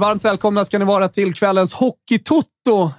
[0.00, 2.50] Varmt välkomna ska ni vara till kvällens Hockeytoto.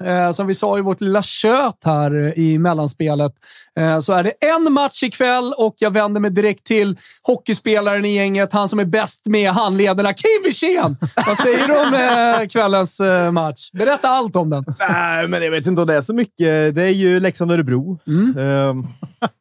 [0.05, 3.31] Eh, som vi sa i vårt lilla kött här i mellanspelet
[3.79, 8.15] eh, så är det en match ikväll och jag vänder mig direkt till hockeyspelaren i
[8.15, 8.53] gänget.
[8.53, 10.97] Han som är bäst med handlederna, Kim Wirsén!
[11.27, 11.93] Vad säger du om
[12.41, 13.71] eh, kvällens eh, match?
[13.73, 14.65] Berätta allt om den.
[14.89, 16.75] Nej, men jag vet inte om det är så mycket.
[16.75, 17.99] Det är ju Leksand-Örebro.
[18.07, 18.37] Mm.
[18.37, 18.87] Ehm,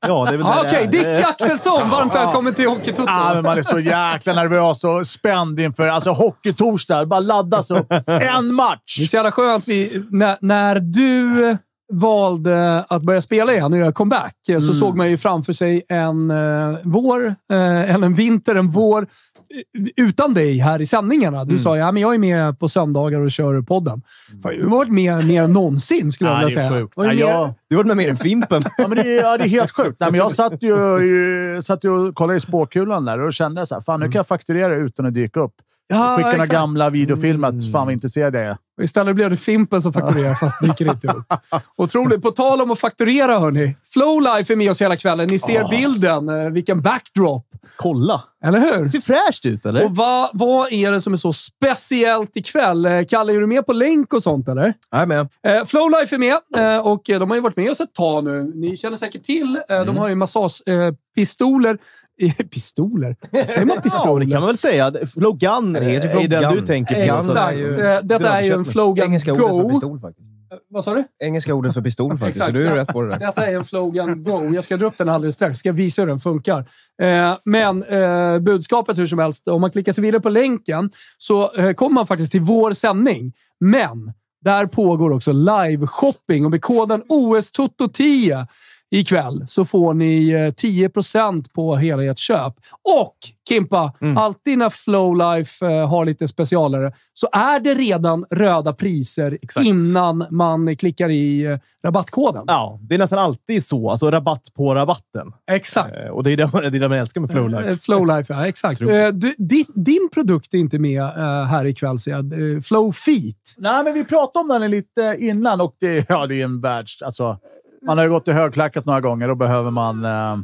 [0.06, 0.90] ja, det är väl Ah, det Okej, är.
[1.14, 1.88] Dick Axelsson.
[1.90, 3.12] Varmt välkommen till Hockeytoto.
[3.34, 7.06] Men man är så jäkla nervös och spänd inför alltså, hockeytorsdag.
[7.06, 7.20] Bara
[7.50, 7.86] laddas upp.
[8.06, 8.96] En match!
[8.98, 11.56] Det är så jävla skönt vi, när, när du
[11.92, 14.60] valde att börja spela igen och göra comeback Mm.
[14.60, 19.02] så såg man ju framför sig en uh, vår, eh, eller en vinter, en vår
[19.02, 21.36] eh, utan dig här i sändningarna.
[21.40, 21.48] Mm.
[21.48, 24.02] Du sa ja, men jag är med på söndagar och kör podden.
[24.42, 26.70] Fan, du har varit med mer än någonsin, skulle jag Ja, vilja säga.
[26.70, 26.96] sjukt.
[26.96, 28.62] Var du Ja, jag- Du har varit med mer än Fimpen.
[28.78, 29.96] Ja, men det, är, ja, det är helt sjukt.
[30.00, 33.66] Nej, men jag satt ju, ju, satt ju och kollade i spåkulan där och kände
[33.66, 35.54] så här, fan nu kan jag fakturera utan att dyka upp.
[35.90, 36.50] Ja, Skicka några exakt.
[36.52, 36.60] Mm.
[36.60, 38.56] gamla videofilmer att fan vad intresserad jag är.
[38.82, 41.32] Istället blev det Fimpen som fakturerar, fast dyker inte upp.
[41.76, 42.22] Otroligt.
[42.22, 43.76] På tal om att fakturera, hörni.
[43.92, 45.28] Flowlife är med oss hela kvällen.
[45.30, 46.28] Ni ser bilden.
[46.28, 47.46] Eh, Vilken backdrop.
[47.76, 48.22] Kolla!
[48.44, 48.84] Eller hur?
[48.84, 49.84] Det ser fräscht ut, eller?
[49.84, 52.86] Och vad, vad är det som är så speciellt ikväll?
[52.86, 54.74] Eh, Kalle, är du med på länk och sånt, eller?
[54.90, 55.28] Jag är med.
[55.46, 56.38] Eh, Flowlife är med
[56.76, 58.52] eh, och eh, de har ju varit med oss ett tag nu.
[58.54, 59.60] Ni känner säkert till.
[59.68, 61.78] Eh, De har ju massagepistoler.
[62.22, 63.16] Eh, pistoler.
[63.46, 64.24] Säger man Ja, pistoler?
[64.24, 64.92] det kan man väl säga.
[65.14, 66.54] Flow Gun Det heter ju är Flow den Gun.
[66.60, 67.00] du tänker på.
[67.00, 67.52] Exakt.
[67.52, 69.68] är ju Eh, Detta är ju en Flogan Engelska ordet för Go.
[69.68, 70.30] pistol faktiskt.
[70.70, 71.04] Vad sa du?
[71.24, 72.46] Engelska ordet för pistol faktiskt, Exakt.
[72.46, 73.18] så du är rätt på det där.
[73.18, 74.52] Detta är en Flogan Go.
[74.54, 75.58] Jag ska dra upp den alldeles strax.
[75.58, 76.58] Ska visa hur den funkar.
[77.02, 81.52] Eh, men eh, budskapet hur som helst, om man klickar sig vidare på länken så
[81.54, 83.32] eh, kommer man faktiskt till vår sändning.
[83.60, 84.12] Men
[84.44, 88.46] där pågår också live-shopping och med koden OSTOTO10
[88.90, 92.54] ikväll så får ni eh, 10% på hela ert köp.
[92.98, 93.16] Och
[93.48, 99.66] Kimpa, alltid när Flowlife eh, har lite specialare så är det redan röda priser Exakt.
[99.66, 102.44] innan man klickar i eh, rabattkoden.
[102.46, 103.90] Ja, det är nästan alltid så.
[103.90, 105.32] Alltså rabatt på rabatten.
[105.50, 105.96] Exakt.
[105.96, 107.70] Eh, Och det är det, det, är det man älskar med Flowlife.
[107.70, 108.46] Eh, Flowlife, ja.
[108.46, 108.80] Exakt.
[108.80, 112.32] Eh, du, din, din produkt är inte med eh, här ikväll, ser jag.
[112.32, 113.54] Eh, Flow Feet.
[113.58, 117.02] Nej, men vi pratade om den lite innan och det, ja, det är en världs...
[117.02, 117.38] Alltså,
[117.86, 119.28] man har ju gått i högklackat några gånger.
[119.28, 120.36] Då behöver man eh,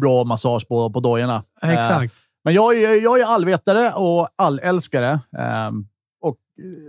[0.00, 1.44] bra massage på, på dojorna.
[1.62, 2.14] Eh, Exakt.
[2.44, 5.10] Men jag är, jag är allvetare och allälskare.
[5.38, 5.70] Eh,
[6.22, 6.36] och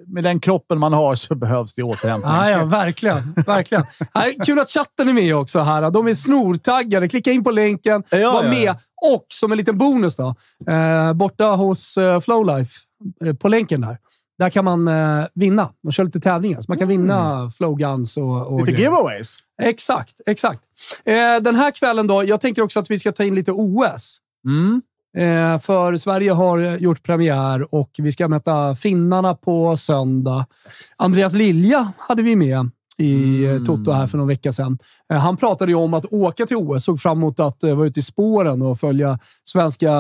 [0.07, 2.34] med den kroppen man har så behövs det återhämtning.
[2.34, 3.34] Ja, ja, verkligen.
[3.45, 3.84] verkligen.
[4.13, 5.91] Ja, kul att chatten är med också här.
[5.91, 7.09] De är snortaggade.
[7.09, 8.75] Klicka in på länken, Ja, var ja, med.
[9.13, 10.35] Och som en liten bonus då,
[10.68, 12.72] eh, borta hos eh, Flowlife,
[13.25, 13.97] eh, på länken där,
[14.40, 15.70] där kan man eh, vinna.
[15.84, 18.86] De kör lite tävlingar, så man kan vinna Flowguns och, och Lite grejer.
[18.86, 19.38] giveaways.
[19.62, 20.62] Exakt, exakt.
[21.06, 24.18] Eh, den här kvällen då, jag tänker också att vi ska ta in lite OS.
[24.46, 24.81] Mm.
[25.18, 30.46] Eh, för Sverige har gjort premiär och vi ska möta finnarna på söndag.
[30.98, 34.78] Andreas Lilja hade vi med i eh, Toto här för någon vecka sedan.
[35.13, 37.88] Eh, han pratade ju om att åka till OS, såg fram emot att eh, vara
[37.88, 39.91] ute i spåren och följa svenska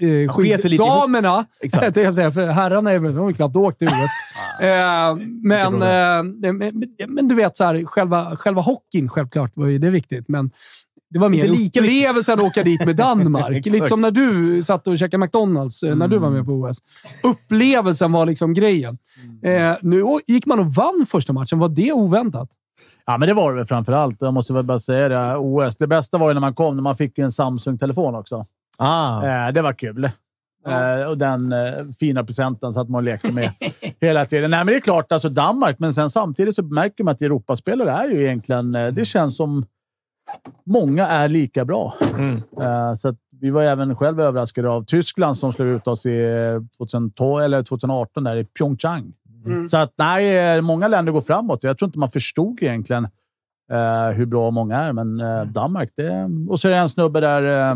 [0.00, 1.44] eh, skiddamerna.
[1.60, 1.94] Exakt.
[1.94, 4.10] Det jag säga, för herrarna är väl, de har ju knappt åkt till OS.
[4.60, 9.78] eh, men, eh, men, men du vet, så här, själva, själva hockeyn, självklart var ju
[9.78, 10.50] det viktigt, men
[11.12, 13.66] det var mer lika upplevelsen att åka dit med Danmark.
[13.66, 16.78] Lite som när du satt och käkade McDonalds eh, när du var med på OS.
[17.22, 18.98] Upplevelsen var liksom grejen.
[19.42, 21.58] Eh, nu gick man och vann första matchen.
[21.58, 22.48] Var det oväntat?
[23.06, 24.16] Ja, men det var det väl framför allt.
[24.20, 25.36] Jag måste väl bara säga det.
[25.36, 25.76] OS.
[25.76, 28.46] Det bästa var ju när man kom, när man fick en Samsung-telefon också.
[28.78, 29.46] Ah.
[29.46, 30.04] Eh, det var kul.
[30.68, 33.50] Eh, och den eh, fina presenten satt man och lekte med
[34.00, 34.50] hela tiden.
[34.50, 37.90] Nej, men det är klart, alltså Danmark, men sen samtidigt så märker man att Europaspelare
[37.90, 38.72] är ju egentligen...
[38.72, 39.66] Det känns som
[40.64, 41.94] många är lika bra.
[42.14, 42.42] Mm.
[42.60, 46.22] Eh, så att vi var även själva överraskade av Tyskland som slog ut oss i
[46.24, 49.12] eh, 2012, eller 2018 där i Pyeongchang.
[49.46, 49.68] Mm.
[49.68, 51.64] Så att nej, eh, många länder går framåt.
[51.64, 53.04] Jag tror inte man förstod egentligen
[53.72, 55.90] eh, hur bra många är, men eh, Danmark...
[55.96, 57.74] Det, och så är det en snubbe där eh,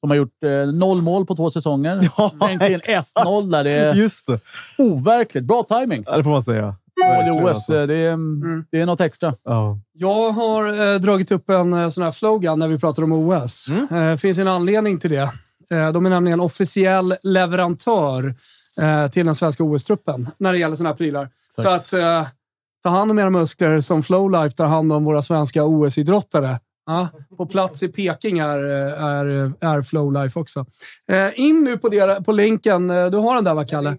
[0.00, 2.10] som har gjort eh, noll mål på två säsonger.
[2.18, 3.26] Ja, Stängt in exakt.
[3.26, 3.64] 1-0 där.
[3.64, 4.40] Det är Just det.
[4.78, 5.44] overkligt.
[5.44, 6.04] Bra timing.
[6.06, 6.74] Ja, det får man säga.
[7.04, 8.64] Mål i OS, det är, Mm.
[8.70, 9.34] det är något extra.
[9.44, 9.78] Ja.
[9.92, 13.68] Jag har eh, dragit upp en eh, sån här slogan när vi pratar om OS.
[13.70, 14.10] Mm.
[14.12, 15.30] Eh, finns en anledning till det.
[15.70, 18.34] Eh, de är nämligen officiell leverantör
[18.80, 21.28] eh, till den svenska OS-truppen när det gäller såna här prylar.
[21.50, 22.26] Så att eh,
[22.82, 26.60] ta hand om era muskler som Flowlife tar hand om våra svenska OS-idrottare.
[26.86, 30.66] Ja, på plats i Peking är, är, är Flowlife också.
[31.10, 32.88] Eh, in nu på, det, på länken.
[32.88, 33.96] Du har den där va, Kalle?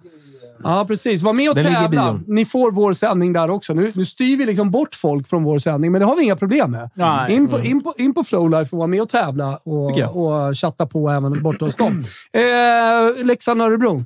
[0.63, 1.23] Ja, precis.
[1.23, 2.19] Var med och Den tävla.
[2.27, 3.73] Ni får vår sändning där också.
[3.73, 6.35] Nu, nu styr vi liksom bort folk från vår sändning, men det har vi inga
[6.35, 6.89] problem med.
[6.93, 7.33] Nej.
[7.35, 10.85] In på, in, på, in på Flowlife och vara med och tävla och, och chatta
[10.85, 12.03] på även borta hos dem.
[12.33, 14.05] Eh, Leksand-Örebro.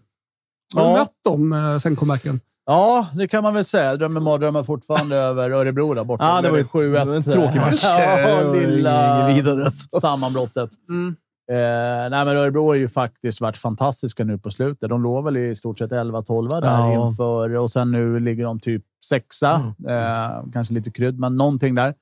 [0.75, 0.93] Har du Ja.
[0.97, 2.39] mött dem eh, sen comebacken?
[2.65, 3.95] Ja, det kan man väl säga.
[3.95, 6.23] Drömmer mardrömmar fortfarande över Örebro där borta.
[6.23, 6.91] Ja, det var ju- 7-1.
[6.99, 7.83] det var en tråkig match.
[7.87, 9.69] Ja, lilla
[10.01, 10.69] sammanbrottet.
[10.89, 11.15] Mm.
[11.51, 14.89] Eh, nej, men Örebro har ju faktiskt varit fantastiska nu på slutet.
[14.89, 17.07] De låg väl i stort sett 11-12 där Ja.
[17.07, 19.73] inför och sen nu ligger de typ sexa.
[19.89, 21.93] Eh, kanske lite krydd, men någonting där.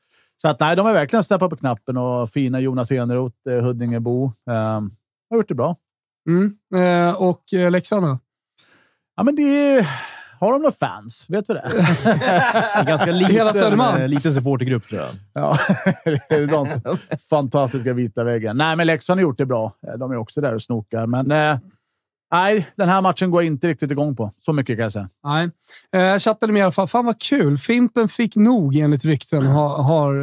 [0.42, 4.26] Så att, nej, de har verkligen steppat på knappen och fina Jonas Eneroth, eh, Huddingebo,
[4.50, 4.54] eh,
[5.30, 5.76] har gjort det bra.
[6.28, 6.54] Mm.
[6.76, 8.18] Eh, och eh, Leksand?
[9.18, 9.42] Ja, men det
[9.78, 9.88] är,
[10.40, 11.26] har de några fans?
[11.30, 11.64] Vet vi det?
[12.76, 14.06] En ganska Hela liten, Södermalm.
[14.10, 15.10] liten supportergrupp, tror jag.
[15.34, 15.56] Ja,
[16.30, 16.68] de
[17.30, 18.58] fantastiska vita väggen.
[18.58, 19.74] Nej, men Leksand har gjort det bra.
[19.98, 21.58] De är också där och snokar, men eh,
[22.32, 24.34] nej, den här matchen går jag inte riktigt igång på.
[24.46, 25.10] Så mycket kan jag säga.
[25.24, 25.50] Nej.
[25.96, 26.88] Eh, Jag chattade med i alla fall.
[26.88, 27.58] Fan vad kul.
[27.58, 30.16] Fimpen fick nog enligt rykten, har, har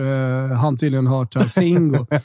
[0.50, 1.35] eh, han tydligen hört.
[1.35, 1.44] Här.
[1.44, 2.06] Singo.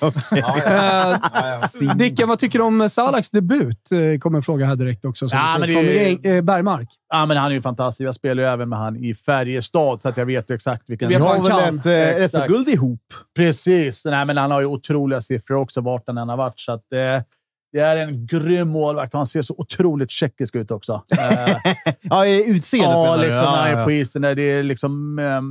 [0.72, 3.92] eh, Dicken, vad tycker du om Salaks debut?
[3.92, 5.30] Eh, kommer en fråga här direkt också.
[5.30, 5.92] som Ja, vi men det
[6.22, 6.88] Från är- eh, Bergmark.
[7.14, 8.08] Ja, men han är ju fantastisk.
[8.08, 11.10] Jag spelar ju även med han i Färjestad, så att jag vet ju exakt vilken...
[11.10, 11.94] Du vet Vi har han väl kan.
[12.20, 12.42] ett eh.
[12.42, 13.02] SM-guld ihop.
[13.36, 14.06] Precis.
[14.06, 16.60] Nej, men han har ju otroliga siffror också, vart han än har varit.
[16.60, 17.00] Så att, eh,
[17.72, 19.14] det är en grym målvakt.
[19.14, 21.04] Han ser så otroligt tjeckisk ut också.
[21.12, 21.56] Eh,
[22.02, 23.24] Ja, i utseendet ja, menar du?
[23.28, 24.22] liksom när han är ja, på isen.
[24.22, 25.20] Där det är liksom...
[25.20, 25.42] Eh,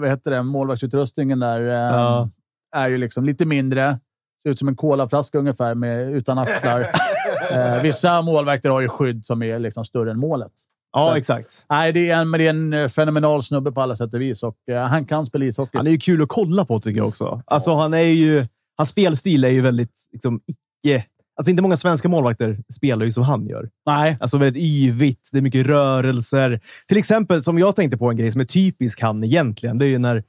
[0.00, 0.42] vad heter det?
[0.42, 2.30] Målvaktsutrustningen där eh, Ja.
[2.76, 3.98] är ju liksom lite mindre.
[4.42, 6.80] Ser ut som en colaflaska ungefär, med, utan axlar.
[7.52, 10.52] eh, vissa målvakter har ju skydd som är liksom större än målet.
[10.92, 11.66] ja, exakt.
[11.68, 14.20] Nej, det är en, men det är en eh, fenomenal snubbe på alla sätt och
[14.20, 15.76] vis och eh, han kan spela ishockey.
[15.78, 17.42] Han är ju kul att kolla på, tycker jag också.
[17.46, 21.04] Alltså, han är ju, hans spelstil är ju väldigt liksom, icke...
[21.38, 23.68] Alltså, inte många svenska målvakter spelar ju som han gör.
[23.86, 26.60] Nej, Alltså väldigt yvigt, det är mycket rörelser.
[26.88, 29.78] Till exempel, som jag tänkte på en grej som är typisk han egentligen.
[29.78, 30.24] Det är ju när,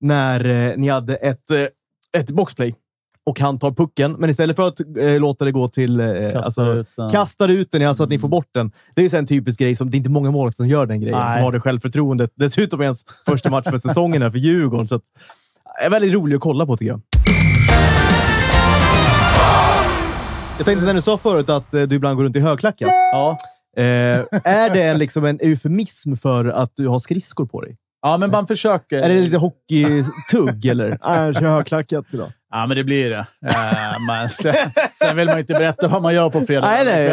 [0.00, 1.66] när eh, ni hade ett, eh,
[2.20, 2.74] ett boxplay
[3.26, 6.00] och han tar pucken, men istället för att eh, låta det gå till...
[6.00, 7.10] Eh, Kastar alltså, ut den.
[7.10, 8.72] kastar ut den, alltså att ni får bort den.
[8.94, 11.00] Det är ju en typisk grej som det är inte många målvakter som gör den
[11.00, 11.18] grejen.
[11.18, 11.32] Nej.
[11.32, 12.30] Som har det självförtroendet.
[12.34, 14.88] Dessutom är hans första match för säsongen här för Djurgården.
[14.88, 15.02] Så att,
[15.82, 17.00] är väldigt rolig att kolla på tycker jag.
[20.60, 22.90] Jag tänkte när du sa förut att eh, du ibland går runt i högklackat.
[23.12, 23.36] Ja.
[23.76, 23.84] Eh,
[24.44, 27.76] är det en, liksom en eufemism för att du har skridskor på dig?
[28.02, 29.02] ja, men man försöker.
[29.02, 30.88] Är det lite hockeytugg eller?
[31.06, 32.32] Nej, jag kör högklackat idag.
[32.50, 33.26] Ja, men det blir det.
[33.46, 34.54] Eh, men sen,
[34.98, 36.66] sen vill man inte berätta vad man gör på fredag.
[36.66, 37.08] Nej, nej.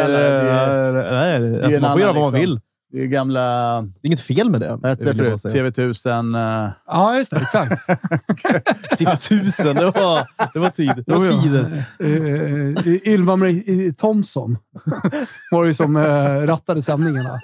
[1.40, 1.64] Nej.
[1.64, 2.60] Alltså, man får göra vad man liksom- vill.
[2.92, 3.40] Det är gamla...
[3.82, 4.78] Det är inget fel med det.
[4.88, 5.40] Hette förut?
[5.42, 5.64] säga.
[5.70, 6.64] TV1000.
[6.66, 7.36] eh, Ja, just det.
[7.36, 7.80] Exakt.
[8.98, 9.76] Typ tusen.
[9.76, 10.92] Det var, det var tid.
[10.96, 11.42] Det Jo, var ja.
[11.42, 11.84] tider.
[12.00, 14.58] Eh, eh, Ylva-Marie Thompson
[15.50, 15.98] var det som
[16.46, 17.38] rattade sändningarna.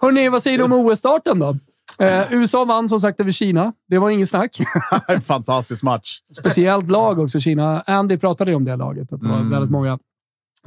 [0.00, 1.56] Hörrni, vad säger du om OS-starten då?
[1.98, 3.72] Eh, USA vann som sagt över Kina.
[3.88, 4.56] Det var inget snack.
[5.24, 6.18] fantastisk match.
[6.38, 7.80] Speciellt lag också, Kina.
[7.86, 9.12] Andy pratade ju om det laget.
[9.12, 9.50] Att det var Mm.
[9.50, 9.98] väldigt många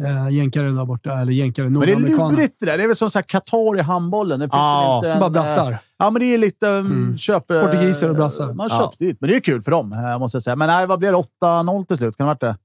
[0.06, 1.12] eh, jänkare där borta.
[1.20, 2.36] Eller jänkare, Men det är nordamerikaner.
[2.38, 2.78] lurigt det där.
[2.78, 4.40] Det är väl som Qatar i handbollen.
[4.40, 5.72] Det finns Ja, väl inte en, Bara brassar.
[5.72, 6.68] eh, Ja, men det är lite...
[6.68, 7.18] Um, Mm.
[7.18, 8.54] köp, eh, Portugiser och brassar.
[8.54, 8.78] Man Ja.
[8.80, 9.18] köps dit.
[9.22, 10.56] Men det är kul för dem, eh, måste jag säga.
[10.56, 11.18] Men nej, vad blev det?
[11.18, 12.18] 8-0 till slut?
[12.18, 12.58] Kan det ha varit det?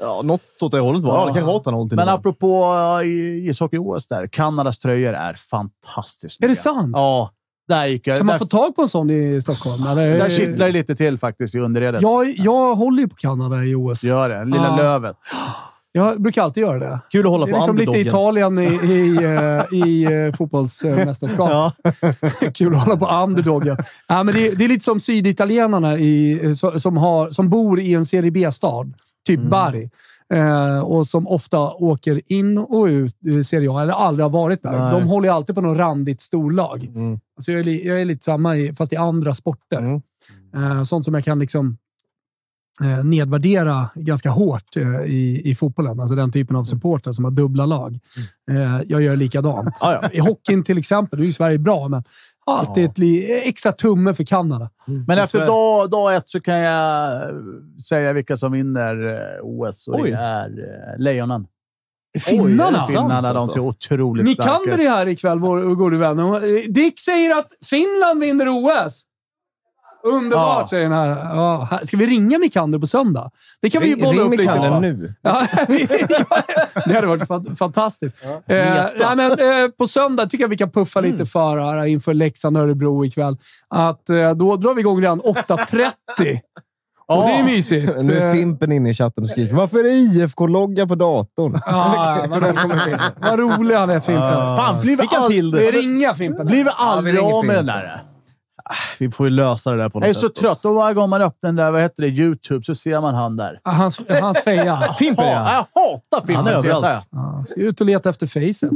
[0.00, 1.14] Ja, något åt det hållet var.
[1.18, 2.14] Ja, det kanske var 8-0 till Men och med.
[2.14, 4.26] apropå uh, ishockey-OS där.
[4.26, 6.90] Kanadas tröjor är fantastiskt Är det sant?
[6.92, 7.30] Ja.
[7.68, 8.16] Där gick jag.
[8.18, 9.86] Kan man där, få tag på en sån i Stockholm?
[9.86, 10.18] Eller?
[10.18, 12.02] där kittlar det lite till faktiskt i underredet.
[12.02, 14.04] jag, jag håller ju på Kanada i OS.
[14.04, 14.44] Gör det.
[14.44, 14.76] Lilla Ja.
[14.76, 15.16] lövet.
[15.92, 17.00] Jag brukar alltid göra det.
[17.12, 18.06] Kul att hålla Det är på liksom lite underdogen.
[18.06, 21.50] Italien i, i, eh, i eh, fotbollsmästerskap.
[21.50, 21.72] Ja.
[22.54, 23.76] Kul att hålla på underdogen.
[24.08, 27.48] Ja, men det, är- det är lite som syditalienarna i, eh, so- som, har, som
[27.50, 28.94] bor i en Serie B-stad,
[29.26, 29.50] typ Mm.
[29.50, 29.90] Bari.
[30.34, 34.62] Eh, och som ofta åker in och ut i Serie A, eller aldrig har varit
[34.62, 34.78] där.
[34.78, 34.92] Nej.
[35.00, 36.84] De håller alltid på något randigt storlag.
[36.94, 37.20] Mm.
[37.36, 39.78] Alltså jag, är, jag är lite samma, i, fast i andra sporter.
[39.78, 40.00] Mm.
[40.56, 41.76] Eh, sånt som jag kan liksom
[42.80, 46.00] nedvärdera ganska hårt eh, i, i fotbollen.
[46.00, 47.98] Alltså den typen av supportrar som har dubbla lag.
[48.50, 49.78] Eh, jag gör likadant.
[49.80, 50.08] Ja, ja.
[50.12, 52.04] I hockeyn till exempel, då är ju Sverige bra, men
[52.46, 54.70] alltid ett li, extra tumme för Kanada.
[55.06, 57.36] Men efter dag, dag ett så kan jag eh,
[57.88, 59.88] säga vilka som vinner eh, OS.
[59.88, 60.10] Och Oj.
[60.10, 61.46] det är eh, Lejonen.
[62.20, 62.78] Finnarna!
[62.78, 62.88] sant?
[62.90, 64.76] Finnarna, de ser otroligt Ni starka kan ut.
[64.76, 66.18] det här ikväll, vår gode vän.
[66.18, 66.34] Eh,
[66.68, 69.02] Dick säger att Finland vinner OS.
[70.04, 70.66] Underbart, Ja.
[70.70, 71.08] säger den här.
[71.08, 71.84] Ja, här.
[71.84, 73.30] Ska vi ringa Mikander på söndag?
[73.62, 74.52] Det kan vi ju Ring, bolla ring upp lite.
[74.62, 74.80] Ja.
[74.80, 75.14] nu.
[75.22, 75.46] Ja,
[76.86, 78.24] det hade varit fan- fantastiskt.
[78.24, 82.14] Eh, nej, men, eh, på söndag tycker jag vi kan puffa lite för här inför
[82.14, 83.36] Leksand-Örebro ikväll.
[83.68, 86.40] Att, eh, då drar vi igång redan 8.30.
[87.06, 87.92] Och det är mysigt.
[88.02, 92.24] Nu är Eh, Fimpen inne i chatten och skriker “Varför är IFK-logga på datorn?” Ja,
[92.28, 94.56] vad, rolig han är, Fimpen.
[94.56, 96.46] Fan, blir vi, all, är ringa Fimpen.
[96.46, 98.00] blir vi vi aldrig av med den där?
[98.98, 100.20] Vi får ju lösa det där på något Jag är sätt.
[100.36, 100.64] så trött.
[100.64, 103.36] Och varje gång man öppnar den där, vad heter det, YouTube så ser man han
[103.36, 103.60] där.
[103.62, 104.92] Ah, Hans, hans feja.
[104.98, 105.66] Fimpen, Ja, ja.
[105.74, 106.44] jag hatar filmen.
[106.46, 107.02] Han är ska jag överallt.
[107.02, 107.20] säga.
[107.22, 108.70] Ja, ska ut och leta efter facet.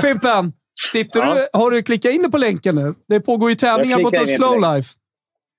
[0.02, 0.52] Fimpen!
[0.92, 1.34] Sitter Ja.
[1.34, 2.94] du, har du klickat in på länken nu?
[3.08, 4.36] Det pågår ju tävlingar länken.
[4.36, 4.94] Flowlife.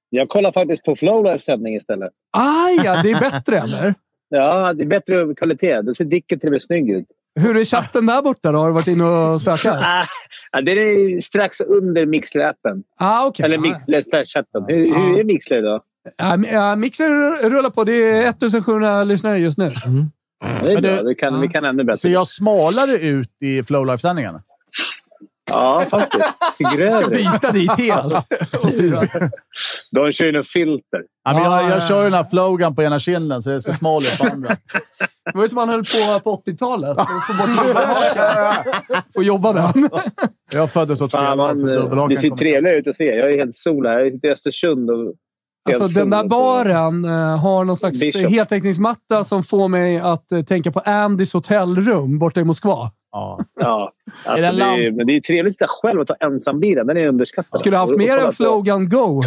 [0.09, 2.11] Jag kollar faktiskt på Flowlife sändning istället.
[2.37, 3.93] Aj, ja, det är bättre eller?
[4.29, 5.81] Ja, det är bättre kvalitet.
[5.81, 7.05] Det ser Dicken till och med snygg ut.
[7.39, 8.59] Hur är chatten där borta då?
[8.59, 9.83] Har du varit inne och stökat?
[10.53, 12.83] Ah, ja, den är strax under Mixler-appen.
[12.99, 13.45] Ah, okej.
[13.45, 14.63] Eller Mixler-chatten.
[14.67, 15.81] Hur, hur är Mixler idag?
[16.17, 17.83] Ja, mi- ja, Mixer rullar på.
[17.83, 19.71] Det är 1700 lyssnare just nu.
[20.63, 20.91] Det är bra.
[20.91, 21.39] det- Det kan, ja.
[21.39, 21.97] Vi kan ännu bättre.
[21.99, 24.43] Ser jag smalare ut i Flowlife-sändningarna?
[25.51, 26.23] Ja, faktiskt.
[26.53, 27.15] Ska Grövre.
[27.15, 28.13] byta dit helt.
[29.91, 31.01] De kör ju något filter.
[31.23, 31.87] Ja, men Ah, jag, ja, jag ja.
[31.87, 34.49] kör ju den här flogan på ena kinden så jag ser smal ut på andra.
[35.25, 36.97] Det var ju som man höll på på 80-talet.
[36.97, 38.63] Få bort dubbelhakan.
[39.15, 39.89] Få jobba den.
[40.53, 41.65] Jag föddes åt fel håll, så
[42.09, 43.05] det ser trevligare ut att se.
[43.05, 43.99] Jag är helt sol här.
[43.99, 45.13] Jag sitter i Östersund och...
[45.65, 48.31] Alltså, den där baren eh, har någon slags Bishop.
[48.31, 52.91] heltäckningsmatta som får mig att eh, tänka på Andys hotellrum borta i Moskva.
[53.11, 53.39] Ja.
[53.55, 53.91] Ja,
[54.25, 56.87] alltså, det, är, men det är trevligt att sitta själv och ta ensambilen.
[56.87, 57.59] Den är underskattad.
[57.59, 59.21] Skulle haft mer kolla än på Flogan Go.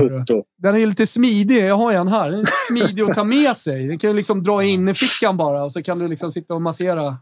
[0.59, 1.67] Den är ju lite smidig.
[1.67, 2.31] Jag har en här.
[2.31, 3.87] Den är smidig att ta med sig.
[3.87, 6.55] Den kan ju liksom dra in i fickan bara och så kan du liksom sitta
[6.55, 7.15] och massera.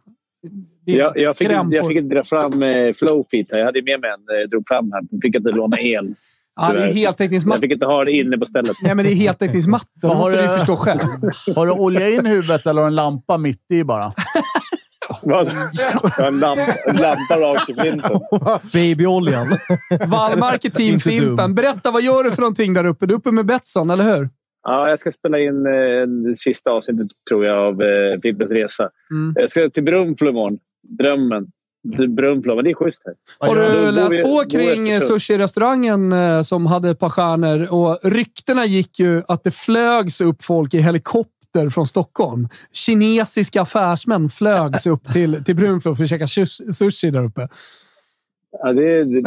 [0.85, 3.47] Jag, jag, fick, jag fick inte dra fram eh, Flowfeet.
[3.51, 4.43] Jag hade med mig en.
[4.43, 5.03] Eh, drog fram här.
[5.11, 6.15] Jag fick inte låna el.
[6.57, 7.61] Ja, det är Jag heltäckningsmatta.
[7.61, 8.77] fick inte ha det inne på stället.
[8.83, 9.87] Nej, men det är heltäckningsmatta.
[9.95, 10.99] Det Har måste du ju förstå själv.
[11.57, 14.13] Har du olja in huvudet eller har du en lampa mitt i bara?
[15.23, 15.53] Vad?
[16.19, 18.21] Jag en lamp- en lampa rakt i flinten.
[18.73, 19.47] Babyoljan.
[20.07, 21.01] Wallmark är team.
[21.01, 21.55] Fimpen.
[21.55, 23.07] Berätta, vad gör du för någonting där uppe?
[23.07, 24.29] Du är uppe med Betsson, eller hur?
[24.63, 28.89] Ja, jag ska spela in eh, sista avsnittet, tror jag, av eh, Fimpens Resa.
[29.11, 29.33] Mm.
[29.37, 30.59] Jag ska till Brunflo imorgon.
[30.99, 31.47] Drömmen.
[32.09, 33.15] Brunflo, men det är schysst här.
[33.49, 37.73] Har du läst på kring sushi-restaurangen eh, som hade ett par stjärnor?
[37.73, 42.49] Och ryktena gick ju att det flögs upp folk i helikopter från Stockholm.
[42.73, 47.49] Kinesiska affärsmän flögs upp till, till Brunflo för att käka sus- sushi där uppe.
[48.63, 49.23] Ja, det, det,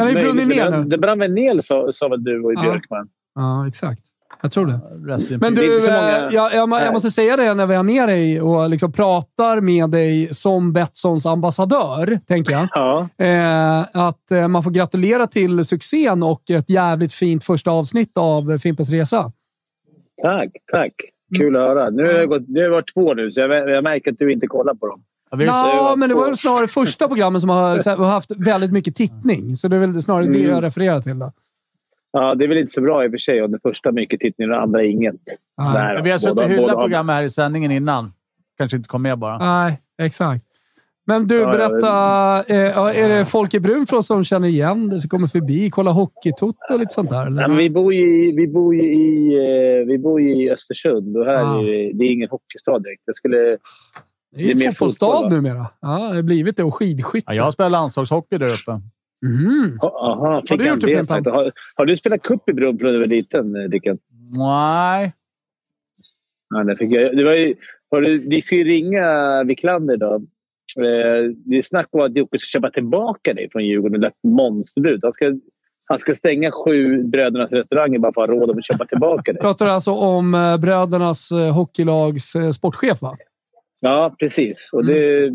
[0.70, 0.84] nu.
[0.84, 2.62] Det brann väl ner, sa, sa väl du och Ja.
[2.62, 3.08] Björkman?
[3.34, 4.02] Ja, exakt.
[4.42, 4.80] Jag tror det.
[5.38, 5.54] Men.
[5.54, 8.40] Det du, många- eh, jag, jag, jag måste säga det när vi har med dig
[8.40, 12.68] och liksom pratar med dig som Betssons ambassadör, tänker jag.
[12.74, 13.08] Ja.
[13.24, 18.58] Eh, att eh, man får gratulera till succén och ett jävligt fint första avsnitt av
[18.58, 19.32] Fimpens Resa.
[20.22, 20.92] Tack, tack.
[21.38, 21.90] Kul att höra.
[21.90, 24.32] Nu har det, gått, det har varit två nu, så jag, jag märker att du
[24.32, 25.00] inte kollar på dem.
[25.30, 29.56] Ja, men det var väl snarare första programmet som har haft väldigt mycket tittning.
[29.56, 30.50] Så det är väl snarare det Mm.
[30.50, 31.18] jag refererar till.
[31.18, 31.32] Då.
[32.12, 34.20] Ja, det är väl inte så bra i och för sig om det första mycket
[34.20, 35.14] tittning och det andra inget.
[35.58, 35.72] Nej.
[35.74, 38.12] Nej, Men vi har suttit och hyllat programmet här i sändningen innan.
[38.58, 39.38] Kanske inte kom med bara.
[39.38, 40.44] Nej, exakt.
[41.06, 42.54] Men du, Ja, ja, berätta.
[42.54, 45.70] Eh, ja, är det folk i Brunflo som känner igen det, som kommer förbi?
[45.70, 47.26] Kolla hockeytoto och lite sånt där?
[47.26, 47.48] Eller?
[47.48, 51.16] Men vi bor ju, i- vi bor ju i, eh, vi bor ju i Östersund
[51.16, 51.60] och här Ah.
[51.60, 53.02] är det, är ingen hockeystad direkt.
[53.04, 53.38] Jag skulle,
[54.36, 55.66] det är ju fotbollsstad fotboll, numera.
[55.80, 56.62] Ja, det har blivit det.
[56.64, 57.24] Och skidskytte.
[57.26, 58.80] Ja, jag spelar landslagshockey där uppe.
[59.26, 59.78] Mhm.
[59.82, 61.26] aha, fick du gjort det, Fimpen?
[61.26, 63.98] har, har du spelat cup i Brunflo när du var liten, eh, Dicken?
[64.36, 65.12] Nej.
[66.54, 67.16] Ja, det, fick jag.
[67.16, 67.54] det var ju,
[67.90, 70.26] har du, vi ska ju ringa Wiklander idag.
[70.78, 74.00] Eh, det är snack om att Jocke ska köpa tillbaka dig från Djurgården.
[74.00, 75.00] Det ett monsterbud.
[75.02, 75.36] Han ska,
[75.84, 79.40] han ska stänga sju brödernas restauranger bara för att ha råd att köpa tillbaka dig.
[79.42, 83.16] Pratar alltså om eh, brödernas eh, hockeylags sportchef, va?
[83.80, 84.70] Ja, precis.
[84.72, 85.30] Och det,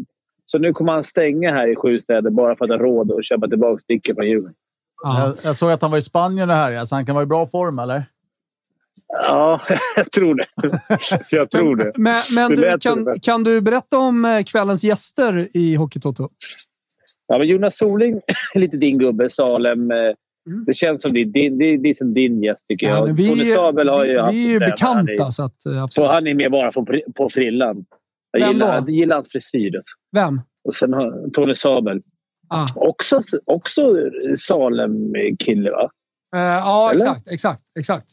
[0.54, 3.26] Så nu kommer han stänga här i sju städer bara för att ha råd att
[3.26, 4.56] köpa tillbaka Dicke från Djurgården.
[5.04, 5.20] Ja.
[5.28, 7.28] Jag, jag såg att han var i Spanien det här, så han kan vara i
[7.28, 8.06] bra form, eller?
[9.08, 9.62] Ja,
[9.96, 10.46] jag tror det.
[11.30, 11.92] jag tror det.
[11.96, 16.30] Men, men du, kan, kan du berätta om eh, kvällens gäster i Hockeytoto?
[17.28, 18.22] Ja, men Jonas Soling
[18.54, 19.30] är lite din gubbe.
[19.30, 19.92] Salem.
[19.92, 19.98] eh,
[20.48, 20.64] Mm.
[20.66, 22.98] Det känns som det, det, det, det är som din gäst, tycker jag.
[22.98, 25.66] Ja, men vi, Tony Sabel har ju vi, haft vi är ju bekanta, så att,
[25.66, 26.12] eh, Så absolut.
[26.12, 27.86] han är med bara på, på frillan.
[28.38, 28.88] Jag Vem gillar, då?
[28.88, 29.82] jag gillar hans frisyr.
[30.12, 30.42] Vem?
[30.64, 32.02] Och sen har Tony Sabel.
[32.48, 32.66] Ah.
[32.76, 33.82] Också, också
[34.38, 35.90] Salem-kille, va?
[36.36, 36.96] Eh, ja, Eller?
[36.96, 37.28] exakt.
[37.32, 37.64] Exakt.
[37.80, 38.12] exakt.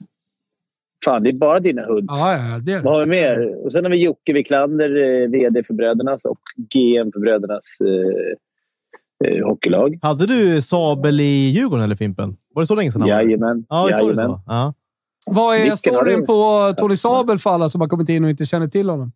[1.04, 2.06] Fan, det är bara dina hoods.
[2.08, 3.64] Ja, ja, det är Vad har vi mer?
[3.66, 9.30] Och sen har vi Jocke Wiklander, eh, VD för Brödernas och GM för Brödernas eh,
[9.30, 9.98] eh, hockeylag.
[10.02, 12.36] Hade du Sabel i Djurgården eller Fimpen?
[12.54, 13.00] Var det så länge sedan?
[13.00, 13.22] han var där?
[13.22, 13.64] Jajamän.
[13.68, 14.16] Ja, Jajamän.
[14.16, 14.40] så?
[14.46, 14.74] Ja.
[15.26, 18.46] Vad är Vilken storyn på Tony Sabel för alla som har kommit in och inte
[18.46, 19.12] känner till honom?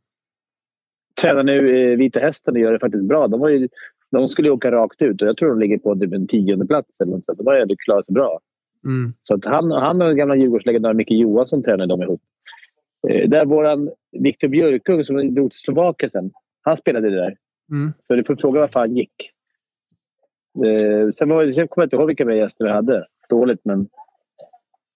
[1.20, 3.28] Tränar nu eh, Vita Hästen och gör det faktiskt bra.
[3.28, 3.68] De, var ju,
[4.10, 6.66] de skulle ju åka rakt ut och jag tror de ligger på typ en tionde
[6.66, 7.38] plats eller något sånt.
[7.38, 8.40] De har klarat sig bra.
[8.84, 9.12] Mm.
[9.22, 12.22] Så att han, han och den gamla Djurgårdslegendaren Micke Johansson tränar de ihop.
[13.08, 16.30] Eh, där våran Viktor Björkung som drog till Slovakien sen,
[16.62, 17.36] han spelade det där.
[17.70, 17.92] Mm.
[18.00, 19.30] Så du får fråga varför han gick.
[20.66, 23.06] Eh, sen, var, sen kommer jag inte ihåg vilka mer gäster vi hade.
[23.28, 23.88] Dåligt, men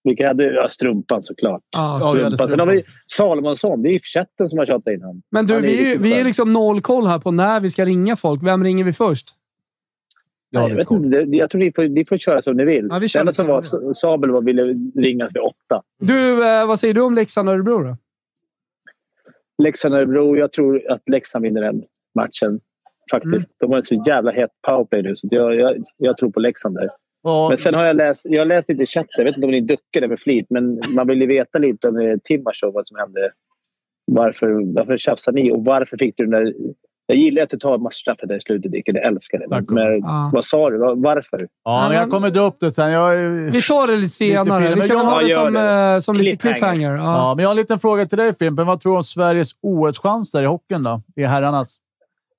[0.04, 1.62] Vilka hade ja, Strumpan såklart.
[1.70, 2.50] Ja, Ja, vi hade Strumpan.
[2.50, 3.82] Sen har vi Salomonsson.
[3.82, 5.22] Det är ju chatten som har tjatat in honom.
[5.30, 7.70] Men du, är vi, är riktigt vi är liksom noll koll här på när vi
[7.70, 8.42] ska ringa folk.
[8.42, 9.28] Vem ringer vi först?
[10.50, 12.64] Jag har Nej, jag, vet inte, jag tror ni får, ni får köra som ni
[12.64, 12.86] vill.
[12.90, 14.62] Ja, vi kör det som var Sabel var ville
[14.96, 15.82] ringas vid åtta.
[16.00, 17.96] Du, eh, vad säger du om Leksand-Örebro då?
[19.62, 20.36] Leksand-Örebro.
[20.36, 22.60] Jag tror att Leksand vinner den matchen.
[23.10, 23.50] Faktiskt.
[23.58, 26.74] De har en så jävla het powerplay nu, så jag, jag, jag tror på Leksand
[26.74, 26.90] där.
[27.22, 29.08] Och, Men sen har jag läst, jag har läst lite i chatten.
[29.16, 31.98] Jag vet inte om ni duckade med flit, men man vill ju veta lite om
[32.00, 33.30] eh, Timashov, vad som hände.
[34.12, 36.54] Varför, varför tjafsar ni och varför fick du den där...
[37.06, 38.82] Jag gillar att du tar matchstraffet där i slutet, Dick.
[38.88, 39.48] Jag älskar det.
[39.48, 39.64] Tack.
[39.68, 40.30] Men Ja.
[40.32, 40.78] vad sa du?
[40.78, 41.48] Varför?
[41.64, 42.90] ja, men jag kommer dra upp det sen.
[42.90, 44.62] Jag, är- Vi tar det lite senare.
[44.62, 45.60] fint, vi men kan jag- ha det Ja, som, det.
[45.94, 46.90] eh, som lite Cliffhanger.
[46.90, 46.96] Ja.
[47.02, 48.66] Ja, men jag har en liten fråga till dig, Fimpen.
[48.66, 51.02] Vad tror du om Sveriges OS-chanser i hockeyn då?
[51.16, 51.76] I herrarnas?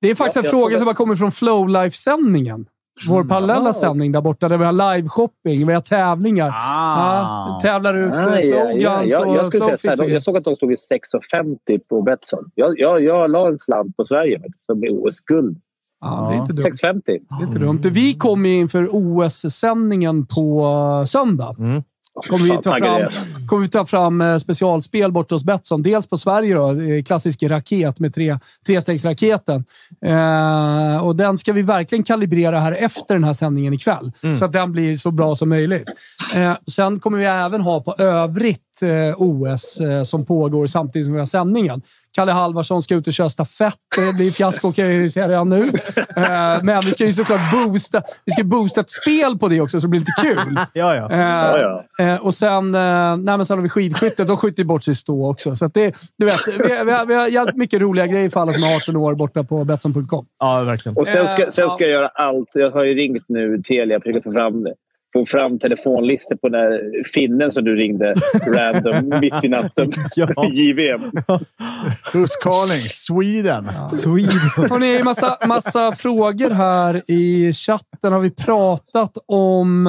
[0.02, 2.66] Det är faktiskt Ja, en fråga som har kommit från Flow Life-sändningen.
[3.08, 3.74] Vår parallella Ja.
[3.74, 6.50] sändning där borta, där vi har live-shopping, vi har tävlingar.
[6.50, 7.50] Ah.
[7.54, 10.38] Ja, tävlar ut Ah, ah, ja, ja, Jag, jag, skulle säga så här, jag såg
[10.38, 12.52] att de stod i 6,50 på Betsson.
[12.56, 15.58] Jag, jag, jag la en slant på Sverige som är OS-guld.
[16.02, 16.74] Ja, det är inte dumt.
[16.84, 17.02] 6,50.
[17.06, 17.82] Det är inte dumt.
[17.84, 20.64] Vi kommer inför OS-sändningen på
[21.08, 21.56] söndag.
[21.60, 21.84] Mm.
[22.28, 23.02] Kommer vi ta fram,
[23.48, 25.84] kommer vi ta fram eh, specialspel borta hos Betsson.
[25.84, 29.66] Dels på Sverige då, eh, klassisk raket med tre, trestegsraketen.
[30.06, 34.12] Eh, och den ska vi verkligen kalibrera här efter den här sändningen ikväll.
[34.38, 35.90] Så att den blir så bra som möjligt.
[36.34, 41.14] Eh, sen kommer vi även ha på övrigt eh, OS eh, som pågår samtidigt som
[41.14, 41.82] vi har sändningen.
[42.16, 43.76] Kalle Halvarsson ska ut och köra stafett.
[43.96, 45.72] Det blir fiasko kan jag ju säga redan nu.
[46.16, 49.80] Eh, men vi ska ju såklart boosta, vi ska boosta ett spel på det också
[49.82, 50.60] så det blir lite kul.
[50.74, 51.12] Ja, ja.
[51.12, 54.28] Eh, Ja, Eh, och sen, nej, men sen har vi skidskyttet.
[54.28, 55.56] De skjuter ju bort sig stå också.
[55.56, 58.40] Så att det, du vet, vi, vi, har, vi har jävligt mycket roliga grejer för
[58.40, 60.26] alla som är 18 år borta på Betsson.com.
[60.40, 60.98] ja verkligen.
[60.98, 61.70] Och sen ska, sen ja.
[61.70, 62.50] ska jag göra allt.
[62.54, 64.68] Jag har ju ringt nu Telia och försöker få fram,
[65.14, 68.14] få fram telefonlistor på den här finnen som du ringde
[68.48, 69.92] random mitt i natten.
[70.16, 70.28] Ja.
[70.54, 71.02] JVM.
[72.14, 72.82] Who's calling?
[72.90, 73.68] Sweden.
[73.90, 74.70] Sweden.
[74.70, 78.14] Hörrni, massa, massa frågor här i chatten.
[78.14, 79.88] Har vi pratat om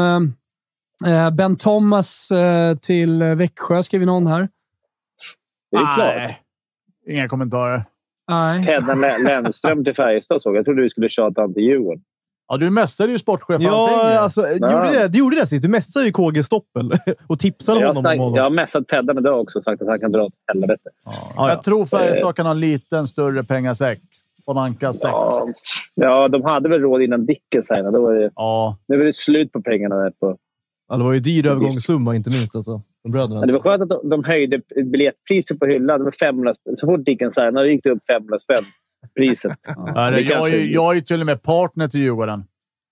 [1.07, 4.49] eh, Ben Thomas eh, till Växjö, skriver någon här.
[5.71, 6.15] Det är klart.
[6.17, 6.39] Nej.
[7.09, 7.85] Inga kommentarer.
[8.31, 8.61] Nej.
[8.61, 10.59] Hedda Lä- Lennström till Färjestad såg jag.
[10.59, 12.03] Jag trodde du skulle tjata han till Djurgården.
[12.53, 13.67] Ja, du mästade ju sportchef allting.
[13.69, 14.55] Ja, alltså, Ja.
[14.85, 15.63] gjorde det, du gjorde det Sid.
[15.63, 16.93] Du messade ju KG Stoppel
[17.27, 18.35] och tipsade Jag honom snack, om honom.
[18.37, 20.91] jag har messat Teddan idag också och sagt att han kan dra åt helvete.
[21.05, 21.49] Ja, ja.
[21.49, 24.01] Jag tror Färjestad kan ha en liten större pengasäck.
[24.47, 25.11] Von Ankas säck.
[25.13, 25.49] Ja,
[25.95, 27.91] ja, de hade väl råd innan Dicken signade.
[27.99, 28.77] Då var det, Ja.
[28.89, 29.97] nu är det slut på pengarna.
[29.97, 30.37] Där på.
[30.89, 32.57] Ja, det var ju dyr övergångssumma, inte minst.
[32.57, 33.41] Alltså, de bröderna.
[33.41, 35.99] Det var skönt att de, de höjde biljettpriset på hyllan.
[35.99, 36.77] Det var 500 spänn.
[36.77, 38.65] Så fort Dicken signade gick det upp 500 spänn.
[39.17, 39.59] Priset.
[39.95, 42.45] Ja, det jag, är, jag är ju till och med partner till Djurgården.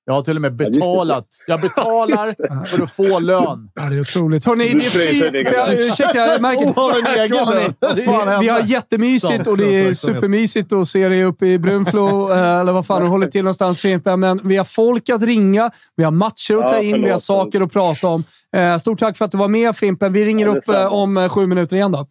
[0.08, 1.26] Jag har till och med betalat.
[1.46, 3.70] Jag betalar för att få lön.
[3.74, 4.46] Ja, det är otroligt.
[4.46, 5.88] Hörrni, det är fri...
[5.88, 10.72] Ursäkta, jag märker Oh, har en egen Hörni, vi, har jättemysigt och det är supermysigt
[10.72, 13.84] att se dig uppe i Brunflo, eh, eller vad fan du håller till någonstans.
[14.16, 17.60] Men vi har folk att ringa, vi har matcher att ta in, vi har saker
[17.60, 18.24] att prata om.
[18.56, 20.12] Eh, Stort tack för att du var med Fimpen.
[20.12, 22.06] Vi ringer upp eh, om sju minuter igen då.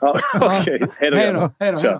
[0.00, 0.18] Ja,
[0.60, 1.50] Okej, hej då.
[1.58, 1.98] Hej då.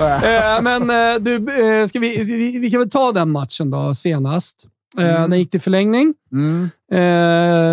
[0.00, 3.94] Eh, men eh, du, eh, ska vi, vi, vi kan väl ta den matchen då
[3.94, 4.64] senast.
[4.98, 6.14] Eh, Den gick till förlängning.
[6.32, 6.70] Mm.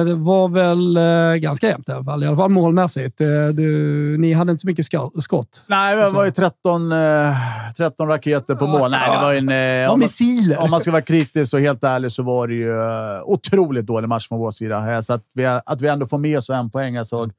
[0.05, 2.23] Det var väl ganska jämnt i alla fall.
[2.23, 3.17] I alla fall målmässigt.
[3.53, 4.85] Du, ni hade inte så mycket
[5.21, 5.63] skott.
[5.67, 7.33] Nej, det var ju 13, eh,
[7.77, 8.91] 13 raketer på mål.
[8.91, 9.47] Nej, det var en...
[9.47, 10.57] Ja, om, man, missiler!
[10.59, 12.73] om man ska vara kritisk och helt ärlig så var det ju
[13.23, 15.03] otroligt dålig match från vår sida.
[15.03, 16.97] Så att vi, att vi ändå får med oss en poäng.
[16.97, 17.29] Alltså,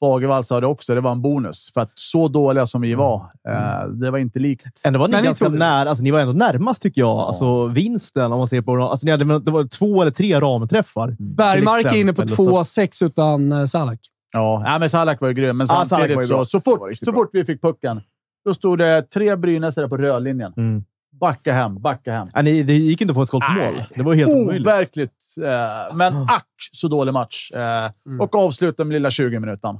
[0.00, 0.94] Fagervall sa det också.
[0.94, 1.70] Det var en bonus.
[1.74, 3.16] För att så dåliga som vi var,
[3.48, 4.66] eh, det var inte likt.
[4.84, 5.58] Ändå var ni ni ganska det.
[5.58, 5.88] nära.
[5.88, 7.18] Alltså, ni var ändå närmast, tycker jag.
[7.18, 8.82] Alltså, vinsten, om man ser på...
[8.82, 11.16] Alltså, ni hade, det var två eller tre ramträffar.
[11.18, 13.98] Bergmark är inne på exempel, så- 2-6 utan eh, Salak.
[14.32, 16.60] Ja, ja men Salak var ju grym, men Ja, Salak var ju samtidigt så, så,
[16.60, 18.00] fort, så fort vi fick pucken,
[18.44, 20.52] då stod det tre brynäsare på rödlinjen.
[20.56, 20.84] Mm.
[21.20, 22.28] Backa hem, backa hem.
[22.34, 23.72] Ja, ni, det gick inte att få ett skott på Nej.
[23.72, 23.82] mål.
[23.96, 24.66] Det var helt omöjligt.
[24.66, 25.12] Overkligt.
[25.44, 27.50] Eh, men ack så dålig match.
[27.52, 28.20] Eh, Mm.
[28.20, 29.78] Och avsluta med lilla 20 minuten.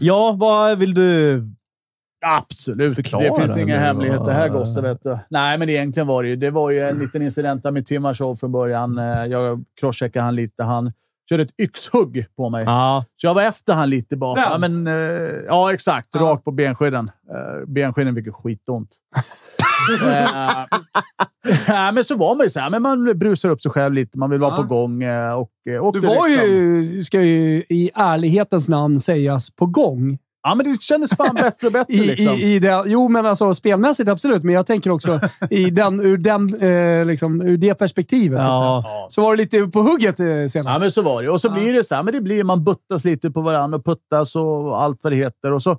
[0.00, 1.42] Ja, vad vill du...
[2.26, 2.94] Absolut.
[2.94, 4.80] Förklara, det finns inga hemligheter här, gosse.
[4.80, 5.18] Vet du.
[5.30, 8.52] Nej, men egentligen var det ju, det var ju en liten incident med Timashov från
[8.52, 8.98] början.
[8.98, 10.62] Eh, Jag crosscheckade han lite.
[10.62, 10.92] Han
[11.28, 12.64] körde ett yxhugg på mig.
[12.66, 14.40] Ja, Så jag var efter han lite bara.
[14.40, 14.94] Ja, men, eh,
[15.46, 16.08] ja exakt.
[16.12, 16.20] Ja.
[16.20, 17.10] Rakt på benskydden.
[17.30, 18.88] Uh, benskydden fick ju skitont.
[20.04, 20.64] Eh,
[21.68, 24.18] Nej, men så var man ju så här, men Man brusar upp sig själv lite.
[24.18, 24.56] Man vill vara Ja.
[24.56, 25.02] på gång.
[25.02, 26.48] eh, Och, eh, åkte Du var liksom-
[26.94, 31.66] ju, ska ju i ärlighetens namn sägas, på gång Ja, men det kändes fan bättre
[31.66, 31.94] och bättre.
[31.94, 32.34] I, liksom.
[32.34, 34.42] i, i det, jo, men alltså spelmässigt absolut.
[34.42, 36.54] Men jag tänker också i den, ur, den,
[37.00, 38.38] eh, liksom, ur det perspektivet.
[38.44, 38.50] Så.
[38.50, 40.54] Ja, så var det lite på hugget eh, senast.
[40.56, 41.30] Ja, men så var det.
[41.30, 43.84] Och så blir det så här, men det blir, man buttas lite på varandra och
[43.84, 45.52] puttas och allt vad det heter.
[45.52, 45.78] Och så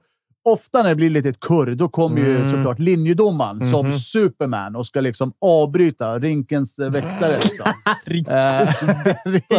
[0.49, 2.51] ofta när det blir lite kurr, då kommer ju Mm.
[2.51, 3.97] såklart linjedomaren som Mhm.
[3.97, 7.31] Superman och ska liksom avbryta rinkens eh, väktare.
[7.43, 7.65] Liksom.
[8.35, 8.67] eh,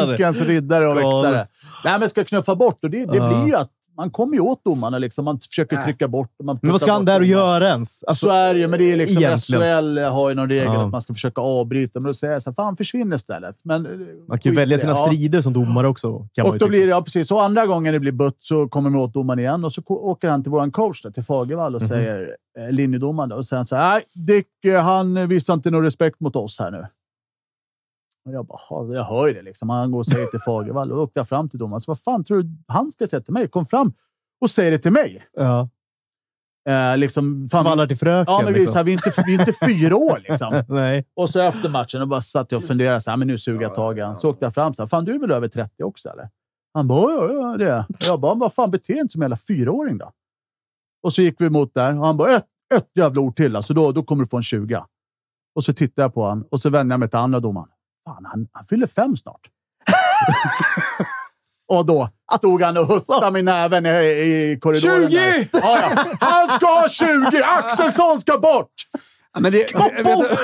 [0.07, 1.47] rinkens riddare och väktare.
[1.85, 3.29] Nej, men ska knuffa bort och det, det Ja.
[3.29, 4.99] blir ju att man kommer ju åt domarna.
[4.99, 5.25] Liksom.
[5.25, 8.05] Man försöker trycka bort man Men vad ska han där och göra ens?
[8.05, 9.63] Alltså, så är det ju, men det är liksom egentligen.
[9.63, 10.85] SHL har ju någon regel Ja.
[10.85, 13.57] att man ska försöka avbryta, men då säger jag så här, fan försvinn istället.
[13.63, 13.93] Men, eh,
[14.29, 14.93] man kan ju välja sina.
[14.93, 15.07] Ja.
[15.07, 16.09] strider som domare också.
[16.35, 17.29] Kan man Och ju då blir det, ja precis.
[17.29, 20.29] Så andra gången det blir butt så kommer man åt domaren igen och så åker
[20.29, 21.89] han till vår coach, där, till Fagervall, och Mhm.
[21.89, 25.83] säger, eh, linjedomaren, och säger han så här, nej, Dick, eh, han visar inte någon
[25.85, 26.87] respekt mot oss här nu.
[28.29, 29.69] Och jag bara, "Ha, jag hör ju det liksom.
[29.71, 31.81] Han går och säger till Fagervall och åkte jag fram till domaren.
[31.81, 33.49] Så vad fan tror du han ska säga till mig?
[33.49, 33.93] Kom fram
[34.41, 35.27] och säg det till mig.
[35.37, 35.69] Ja.
[36.69, 38.35] Eh, liksom, fan, Svallar till fröken.
[38.35, 38.85] ja, men så här, liksom.
[38.85, 40.65] vi, är inte, vi är inte fyra år liksom.
[40.75, 41.05] Nej.
[41.17, 43.01] Och så efter matchen och bara satt jag och funderade.
[43.01, 44.19] Så här, men nu suger jag tag i han.
[44.19, 44.75] Så åkte jag fram.
[44.75, 46.29] Så här, fan, du är väl över 30 också, eller?
[46.75, 48.21] Han bara, ja, ja, det är jag.
[48.21, 50.13] Bara, vad fan, bete dig inte som en jävla fyraåring då.
[51.03, 53.57] Och så gick vi emot där och han bara, ett, ett jävla ord till.
[53.57, 54.85] Alltså, då, då kommer du få en 20.
[55.55, 57.69] Och så tittade jag på han och så vände jag mig till andra domaren.
[58.09, 59.41] Fan, han, han fyller fem snart.
[61.69, 65.11] och då stod han och huttade med näven i, i korridoren.
[65.11, 65.17] 20!
[65.17, 65.49] där.
[65.53, 66.05] Ja, ja.
[66.21, 67.43] Han ska ha 20!
[67.45, 68.73] Axelsson ska bort!
[69.35, 70.37] Ja, men det, vet, du-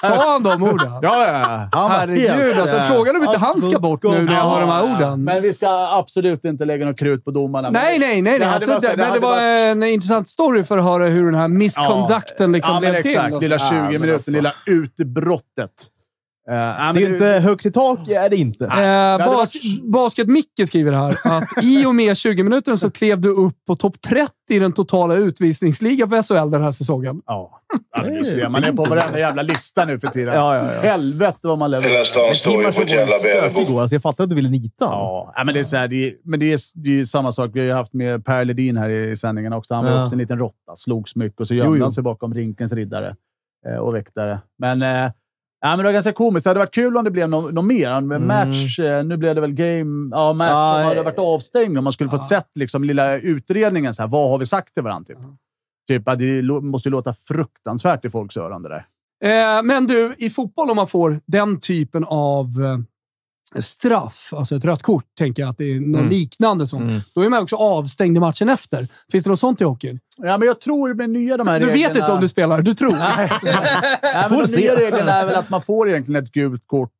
[0.00, 0.92] sa han de orden?
[1.02, 1.68] Ja, ja.
[1.72, 4.60] Han var Herregud, alltså, eh, frågan om inte han ska bort nu när jag hör
[4.60, 5.24] de här Ja, orden.
[5.24, 7.70] Men vi ska absolut inte lägga något krut på domarna.
[7.70, 8.38] Nej, nej, nej.
[8.38, 8.82] Det nej absolut.
[8.82, 9.42] varit- det men det var varit-
[9.76, 13.28] en intressant story för att höra hur den här misconducten liksom ja, blev exakt.
[13.30, 13.38] till.
[13.40, 13.66] Lilla så.
[13.66, 14.30] 20 Ja, men minuter, alltså.
[14.30, 15.70] lilla utbrottet.
[16.50, 18.64] Uh, Det är ju inte högt i tak, är det inte.
[18.64, 23.28] Eh, hade bas, Basket-Micke skriver här att i och med 20 minuter så klev du
[23.28, 27.22] upp på topp 30 i den totala utvisningsligan för SHL den här säsongen.
[27.26, 27.60] Ja,
[28.24, 28.48] ser.
[28.48, 30.34] Man är på varenda jävla lista nu för tiden.
[30.34, 30.80] Ja, ja, ja.
[30.80, 33.78] Helvete vad man lever Hela stan står ju på ett jävla bäverbo.
[33.80, 34.84] Alltså, jag fattar att du ville nita.
[34.84, 37.32] Ja, men det är, så här, det är, men det är, det är ju samma
[37.32, 37.50] sak.
[37.54, 39.74] Vi har ju haft med Per Ledin här i sändningen också.
[39.74, 40.02] Han var Ja.
[40.02, 40.76] också en liten råtta.
[40.76, 41.84] Slogs mycket och så gömde jo.
[41.84, 43.16] han sig bakom rinkens riddare
[43.66, 44.40] eh, och väktare.
[44.58, 45.10] Men, eh,
[45.60, 46.44] ja, men det var ganska komiskt.
[46.44, 47.90] Det hade varit kul om det blev något nå mer.
[47.90, 48.26] Mm.
[48.26, 48.78] Match.
[48.78, 50.08] Eh, nu blev det väl game...
[50.16, 50.48] Ja, match.
[50.50, 52.38] Ja, om man hade varit avstängd och man skulle fått Ja.
[52.38, 53.94] sett liksom, lilla utredningen.
[53.94, 55.06] Så här, vad har vi sagt till varandra?
[55.14, 55.18] Typ.
[55.88, 58.86] Typ, att det måste ju låta fruktansvärt i folks öron det där.
[59.24, 62.78] Eh, men du, i fotboll om man får den typen av eh,
[63.58, 66.10] straff, alltså ett rött kort, tänker jag att det är något Mm.
[66.10, 66.82] liknande som.
[66.82, 67.00] Mm.
[67.14, 68.86] Då är man också avstängd i matchen efter.
[69.12, 70.00] Finns det något sånt i hockeyn?
[70.16, 71.88] Ja, men jag tror med nya de här Du reglerna...
[71.88, 72.90] vet inte om du spelar, du tror.
[73.16, 74.84] Nej, Nej Får men de nya se.
[74.84, 76.90] reglerna är väl att man får egentligen ett gult kort,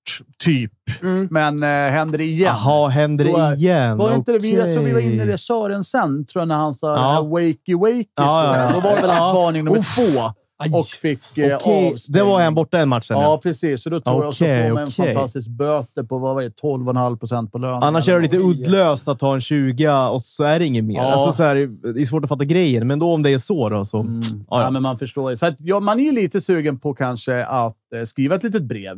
[0.44, 0.72] typ.
[1.02, 1.28] Mm.
[1.30, 2.54] Men eh, händer det igen?
[2.64, 3.96] Jaha, händer Då är- det igen?
[3.98, 6.48] Var det inte det, vi, jag tror vi var inne i det Sörensen, tror jag,
[6.48, 7.22] när han sa Ja.
[7.22, 8.04] det wakey wakey.
[8.16, 8.70] Ja, ja, ja.
[8.74, 10.70] Då var det väl hans varning nummer två Aj.
[10.80, 11.96] och fick eh, Okej, avstängning.
[12.08, 13.16] det var en borta en match sen.
[13.16, 13.40] Ja, Ja.
[13.42, 13.82] precis.
[13.82, 15.14] Så då tror jag så får man en okej.
[15.14, 17.82] fantastisk böter på vad var det, 12,5 procent på lönen.
[17.82, 20.94] Annars är det lite uddlöst att ta en 20 och så är det inget mer.
[20.96, 21.12] Ja.
[21.12, 21.54] Alltså, så här,
[21.94, 24.00] det är svårt att fatta grejen, men då om det är så då så...
[24.00, 24.20] Mm.
[24.20, 24.70] Ja, Ja, ja.
[24.70, 25.36] men man förstår ju.
[25.36, 28.62] Så att, ja, man är ju lite sugen på kanske att eh, skriva ett litet
[28.62, 28.92] brev.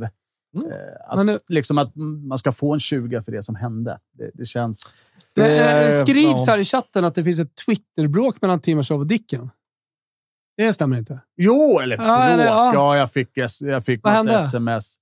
[0.56, 0.70] Mm.
[0.72, 0.72] Eh,
[1.18, 1.92] att, nu- liksom att
[2.28, 3.98] man ska få en 20 för det som hände.
[4.18, 4.94] Det, det känns...
[5.34, 6.52] Det Det- eh, skrivs ja.
[6.52, 9.50] här i chatten att det finns ett Twitterbråk mellan Timashov och Dicken.
[10.56, 11.20] Det stämmer inte.
[11.36, 12.16] Jo, eller Ja, bråk.
[12.32, 12.70] eller, ja.
[12.74, 13.28] Ja, jag fick,
[13.60, 14.44] jag fick Vad massa hände?
[14.44, 14.96] sms.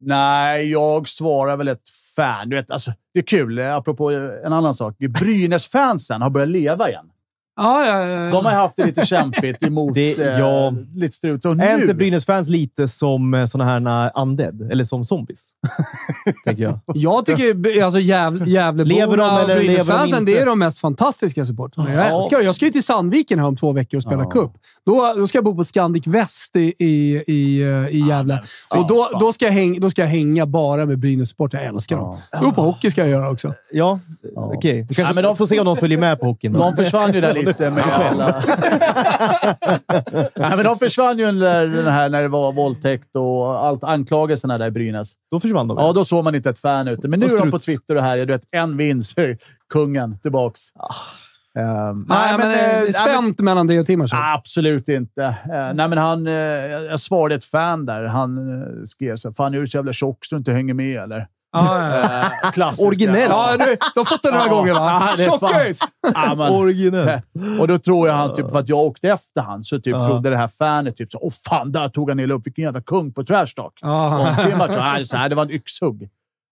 [0.00, 2.48] Nej, jag svarar väl ett fan.
[2.48, 3.58] Du vet, alltså, det är kul.
[3.58, 4.96] eh, Apropå eh, en annan sak.
[4.98, 7.09] Brynäs-fansen har börjat leva igen.
[7.62, 8.30] Ja, ja, ja.
[8.30, 10.72] De har haft det lite kämpigt emot Det- eh, ja.
[10.94, 11.44] lite strut.
[11.44, 14.70] Och Är inte Brynäs-fans lite som eh, såna här undead?
[14.72, 15.50] Eller som zombies?
[16.44, 16.78] tänker jag.
[16.94, 18.04] Jag tycker alltså de
[18.50, 21.94] Gävleborna och de Brynäs-fansen, det är de mest fantastiska supportrarna.
[21.94, 22.16] Jag Ja.
[22.16, 22.44] älskar det.
[22.44, 24.30] Jag ska ju till Sandviken här om två veckor och spela Ja.
[24.30, 24.50] cup.
[24.86, 28.42] Då, då ska jag bo på Scandic Väst i, i, i, eh, i Gävle.
[28.74, 31.52] men och då, då, ska jag häng, då ska jag hänga bara med Brynäs-support.
[31.52, 32.18] Jag älskar dem.
[32.40, 33.54] Gå på hockey ska jag göra också.
[33.72, 33.98] Ja,
[34.34, 34.52] Ja.
[34.56, 34.86] okej.
[34.86, 36.52] Kanske Ja, men de- får se om de följer med på hockeyn.
[36.52, 36.58] då.
[36.58, 38.42] de försvann ju där lite med alla...
[40.34, 44.58] Nej, men de försvann ju under den här när det var våldtäkt och allt anklagelserna
[44.58, 45.12] där i Brynäs.
[45.30, 45.78] Då försvann de.
[45.78, 47.08] Ja, då såg man inte ett fan ute.
[47.08, 47.58] Men nu är de på.
[47.58, 48.16] Twitter och här.
[48.18, 49.36] Du vet, en vinst är
[49.72, 50.60] kungen tillbaks.
[51.58, 54.20] Ehm, Nej, men, eh, eh, nej, men- spänt mellan dig och Timashov.
[54.22, 55.22] Absolut inte.
[55.24, 58.04] Eh, nej, men han, eh, jag svarade ett fan där.
[58.04, 60.74] Han eh, skrev så här, Fan, är du så jävla tjock så du inte hänger
[60.74, 61.26] med, eller?
[61.56, 62.86] Eh, klassiska.
[62.86, 63.30] Originellt.
[63.30, 65.08] ja du, du har fått den några gånger va?
[65.16, 65.80] Tjockis!
[66.50, 67.24] Originellt.
[67.60, 70.06] Och då tror jag han, typ, för att jag åkte efter han, så typ Ja.
[70.06, 72.46] trodde det här fanet typ så Åh fan, där tog han illa upp.
[72.46, 73.78] Vilken jävla kung på trash talk.
[73.80, 74.30] Ja.
[74.30, 76.08] Och Tim var så här, så här, det var en yxhugg.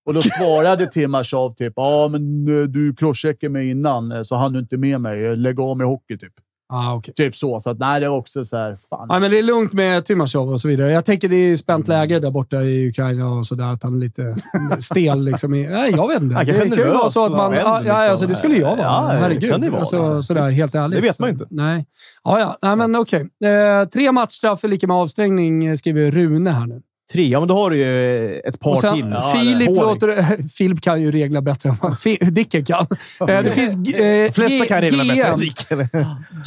[0.07, 4.53] Och då svarade Timashov typ ja, men eh, du crosscheckade mig innan, eh, så hann
[4.53, 5.37] du inte med mig.
[5.37, 6.33] Lägg av med hockey, typ.
[6.73, 7.15] Ah, okay.
[7.15, 7.61] Typ så.
[7.61, 8.79] Så att, nej, det var också så här...
[8.91, 9.07] Fan.
[9.11, 10.93] Ja, men det är lugnt med Timashov och så vidare.
[10.93, 13.65] Jag tänker det är spänt läge där borta i Ukraina och sådär.
[13.73, 14.37] Att han är lite
[14.81, 15.25] stel.
[15.25, 16.37] Liksom nej, jag vet inte.
[16.37, 17.53] Han Det kan vara så att man...
[17.53, 17.97] spänd, Ja, ja, liksom.
[17.97, 18.81] alltså, det skulle jag vara.
[18.81, 19.51] Ja, Herregud.
[19.51, 20.23] kan det vara, alltså, liksom.
[20.23, 20.97] sådär, helt ärligt.
[21.01, 21.55] Det vet man ju Så, inte.
[21.55, 21.87] Nej.
[22.25, 22.59] Ja, ja.
[22.63, 23.21] Nej, men okej.
[23.45, 26.83] Eh, tre matchstraff är lika med avstängning, skriver Rune här nu.
[27.13, 29.17] Tre, ja men då har du ju ett par Och sen, till.
[29.41, 29.83] Filip, Håring.
[29.83, 31.97] låter, Filip kan ju regler bättre än vad
[32.35, 32.87] Dicken kan.
[33.21, 35.57] Eh, det finns eh, De flesta kan bättre än GM, Dick.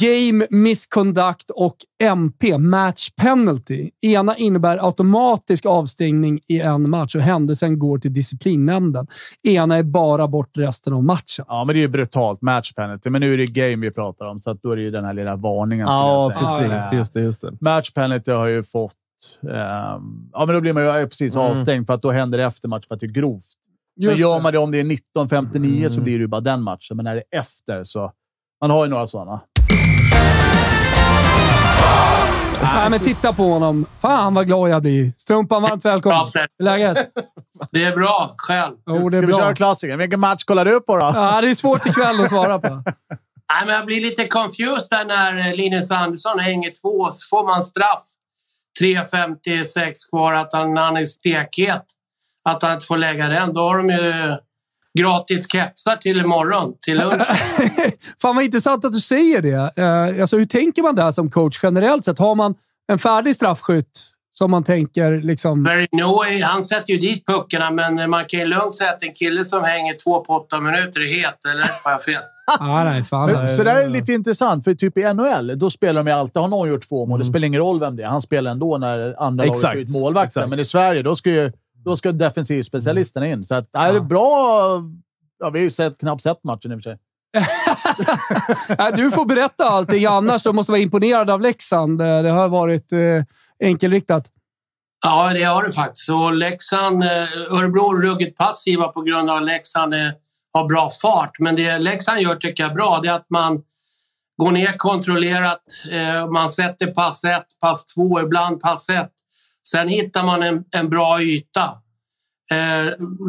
[0.00, 3.90] Game Misconduct och MP, Match Penalty.
[4.02, 9.06] Ena innebär automatisk avstängning i en match och händelsen går till disciplinnämnden.
[9.48, 11.44] Ena är bara bort resten av matchen.
[11.48, 13.10] Ja, men det är ju brutalt match penalty.
[13.10, 15.04] Men nu är det game vi pratar om, så att då är det ju den
[15.04, 15.86] här lilla varningen.
[15.86, 16.78] Ja, jag säga.
[16.78, 16.92] precis.
[16.92, 17.52] Just det, just det.
[17.60, 18.96] Match penalty har ju fått...
[19.42, 21.46] ehm, ja, men då blir man ju precis Mm.
[21.46, 23.44] avstängd för att då händer det efter match för att det är grovt.
[23.96, 24.42] Men Just gör det.
[24.42, 26.04] man det om det är 19.59 så Mm.
[26.04, 26.96] blir det ju bara den matchen.
[26.96, 28.12] Men när det är efter så...
[28.60, 29.40] Man har ju några sådana.
[32.62, 33.86] Nej, men titta på honom.
[34.00, 35.12] Fan vad glad jag blir.
[35.18, 36.18] Strumpan, varmt välkommen.
[36.34, 37.08] Hur är läget?
[37.70, 38.30] Det är bra.
[38.36, 38.76] Själv?
[38.86, 39.54] Jo, det Ska är vi köra bra.
[39.54, 39.98] klassikern?
[39.98, 41.10] Vilken match kollar du på då?
[41.14, 42.68] Ja, det är svårt ikväll att svara på.
[42.68, 47.08] Nej, men jag blir lite confused där när eh, Linus Andersson hänger två.
[47.12, 48.02] Så får man straff.
[48.80, 50.32] 3.56 kvar.
[50.32, 51.84] Att han, han är stekhet.
[52.44, 53.52] Att han inte får lägga den.
[53.52, 54.36] Då har de ju
[54.98, 56.74] gratis kepsar till imorgon.
[56.80, 57.22] Till lunch.
[58.22, 59.72] Fan vad intressant att du säger det.
[59.76, 62.18] Eh, alltså, hur tänker man där som coach generellt sett?
[62.18, 62.54] Har man
[62.92, 65.64] en färdig straffskytt som man tänker liksom...
[65.64, 69.12] Very Noe, han sätter ju dit puckarna, men man kan ju lugnt säga att en
[69.12, 71.44] kille som hänger två på åtta minuter är het.
[71.52, 72.14] Eller har jag fel?
[72.60, 73.32] Ah, nej, fan.
[73.32, 76.40] Men, så där är lite intressant, för typ i NHL, då spelar de ju alltid...
[76.40, 78.06] Har någon gjort två mål, det spelar ingen roll vem det är.
[78.06, 79.74] Han spelar ändå när andra laget Exakt.
[79.74, 80.26] tar ut målvakten.
[80.26, 80.50] Exakt.
[80.50, 81.52] Men i Sverige, då ska ju
[81.84, 83.44] då ska defensivspecialisterna in.
[83.44, 84.82] Så att, det är bra...
[85.38, 86.98] Ja, vi har ju sett, knappt sett matchen i och för sig.
[88.96, 90.42] Du får berätta allting annars.
[90.42, 91.98] Du måste vara imponerad av Leksand.
[91.98, 92.98] Det har varit eh,
[93.62, 94.30] enkelriktat.
[95.04, 96.10] Ja, det har det faktiskt.
[96.10, 97.08] Och Leksand, eh,
[97.50, 100.10] Örebro är ruggigt passiva på grund av att Leksand eh,
[100.52, 101.38] har bra fart.
[101.38, 103.62] Men det Leksand gör tycker jag är bra, det är att man
[104.42, 105.62] går ner kontrollerat.
[105.90, 109.12] Eh, man sätter pass ett, pass två, ibland pass ett.
[109.68, 111.78] Sen hittar man en, en bra yta.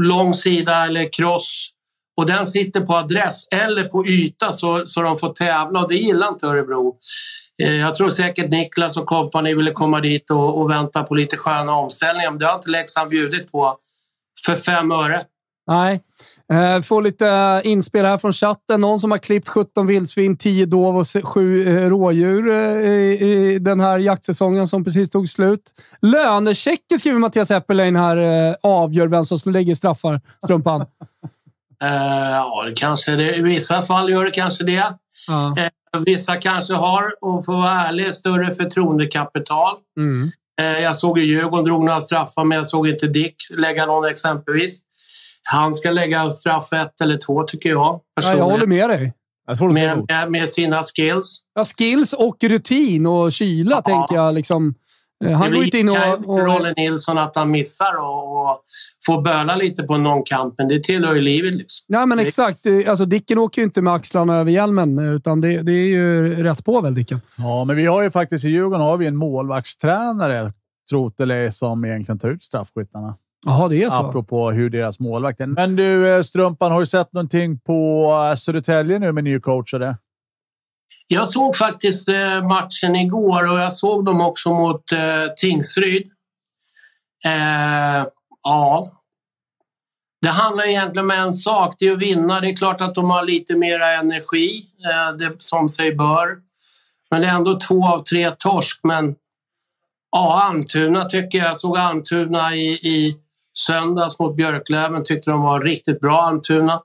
[0.01, 1.69] Lång sida eller cross.
[2.17, 5.95] Och den sitter på adress eller på yta så, så de får tävla och det
[5.95, 6.97] gillar inte Örebro.
[7.61, 11.37] Eh, Jag tror säkert Niklas och kompani ville komma dit och, och vänta på lite
[11.37, 13.77] sköna omställningar, men det har inte Leksand bjudit på
[14.45, 15.21] för fem öre.
[15.67, 16.01] Nej.
[16.53, 18.81] Eh, Får lite eh, inspel här från chatten.
[18.81, 22.51] Någon som har klippt 17 vildsvin, 10 dov och 7 rådjur
[23.21, 25.61] i den här jaktsäsongen som precis tog slut.
[26.01, 30.85] Lönechecken skriver Mattias Eppelein här avgör vem som lägger straffar, Strumpan.
[31.79, 34.93] Ja, det kanske det, I vissa fall gör det kanske det.
[35.27, 35.55] Ja.
[36.05, 39.75] Vissa kanske har, och för att vara ärlig, större förtroendekapital.
[39.99, 40.31] Mm.
[40.61, 44.05] Eh, Jag såg ju Djurgården drog några straffar, men jag såg inte Dick lägga någon
[44.09, 44.81] exempelvis.
[45.43, 47.99] Han ska lägga straff ett eller två, tycker jag.
[48.21, 49.13] Ja, jag håller med dig.
[49.73, 51.41] Med, med, med sina skills.
[51.55, 54.33] Ja, skills och rutin och kyla, tänker jag.
[54.33, 54.73] Liksom.
[55.25, 56.29] Eh, Han det går inte in kan och...
[56.29, 58.57] och Rolle Nilsson att han missar och, och
[59.05, 61.55] får böla lite på någon kamp, men det tillhör ju livet.
[61.55, 61.85] Liksom.
[61.87, 62.65] Nej, men exakt.
[62.65, 65.87] Eh, Alltså, Dicken åker ju inte med axlarna över hjälmen, eh, utan det, det är
[65.87, 67.21] ju rätt på väl, Dicken?
[67.37, 70.53] Ja, men vi har ju faktiskt i Djurgården har vi en målvaktstränare,
[70.89, 73.15] Trotele, som egentligen tar ut straffskyttarna.
[73.45, 74.01] Jaha, det är så.
[74.01, 75.47] Apropå hur deras målvakt är.
[75.47, 79.97] Men du, Strumpan, har du sett någonting på Södertälje nu med ny coach och det?
[81.07, 86.11] Jag såg faktiskt eh, matchen igår och jag såg dem också mot eh, Tingsryd.
[87.25, 88.05] Eh,
[88.43, 88.91] ja.
[90.21, 92.39] Det handlar egentligen om en sak, det är att vinna.
[92.39, 96.37] Det är klart att de har lite mera energi, eh, det, som sig bör.
[97.11, 98.79] Men det är ändå två av tre torsk.
[98.83, 99.15] Men
[100.11, 101.47] ja, Almtuna tycker jag.
[101.47, 103.17] Jag såg Almtuna i, i
[103.67, 105.03] söndags mot Björklöven.
[105.03, 106.81] Tyckte de var riktigt bra, Almtuna.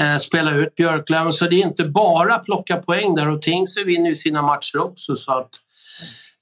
[0.00, 1.32] Eh, spela ut Björklöven.
[1.32, 3.28] Så det är inte bara plocka poäng där.
[3.28, 5.16] Och Tingsryd vinner ju sina matcher också.
[5.16, 5.50] Så att,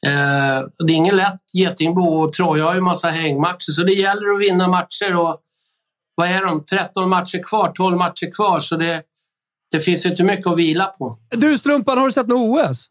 [0.07, 3.73] eh, det är inget lätt Getingbo och Troja har ju massa hängmatcher.
[3.73, 5.17] Så det gäller att vinna matcher.
[5.17, 5.41] Och
[6.15, 6.65] vad är de?
[6.65, 8.61] 13 matcher kvar, 12 matcher kvar.
[8.61, 9.03] Så det,
[9.71, 11.19] det finns ju inte mycket att vila på.
[11.31, 12.89] Du, Strumpan, har du sett något OS?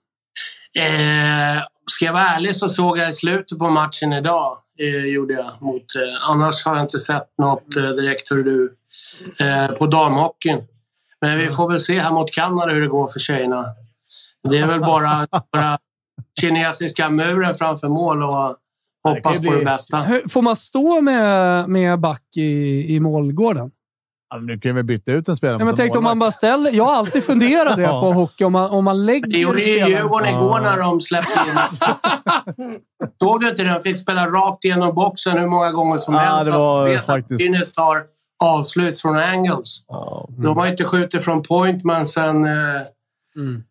[0.79, 4.57] Eh, ska jag vara ärlig så såg jag i slutet på matchen idag.
[4.79, 5.51] Eh, gjorde jag.
[5.61, 8.75] Mot, eh, annars har jag inte sett något eh, direkt hur du,
[9.39, 10.63] eh, på damhockeyn.
[11.21, 13.65] Men vi får väl se här mot Kanada hur det går för tjejerna.
[14.49, 15.77] Det är väl bara, bara
[16.41, 18.55] kinesiska muren framför mål och
[19.03, 20.05] Hoppas bli- på det bästa.
[20.29, 23.71] Får man stå med, med back i, i målgården?
[24.41, 26.71] Nu kan vi byta ut en spelare Ja, men tänk om man bara ställer...
[26.71, 28.43] Jag har alltid funderat det på hockey.
[28.43, 31.59] Om man, om man lägger Det gjorde ju Djurgården igår när de släppte in.
[33.21, 33.69] Såg du inte det?
[33.73, 36.45] De fick spela rakt igenom boxen hur många gånger som Ja, helst.
[36.45, 38.03] det var vet att faktiskt- Brynäs tar
[38.43, 39.85] avslut från angles.
[39.87, 40.29] Ja.
[40.37, 42.51] De har inte skjutit från point, men sen eh,
[43.37, 43.63] Mm.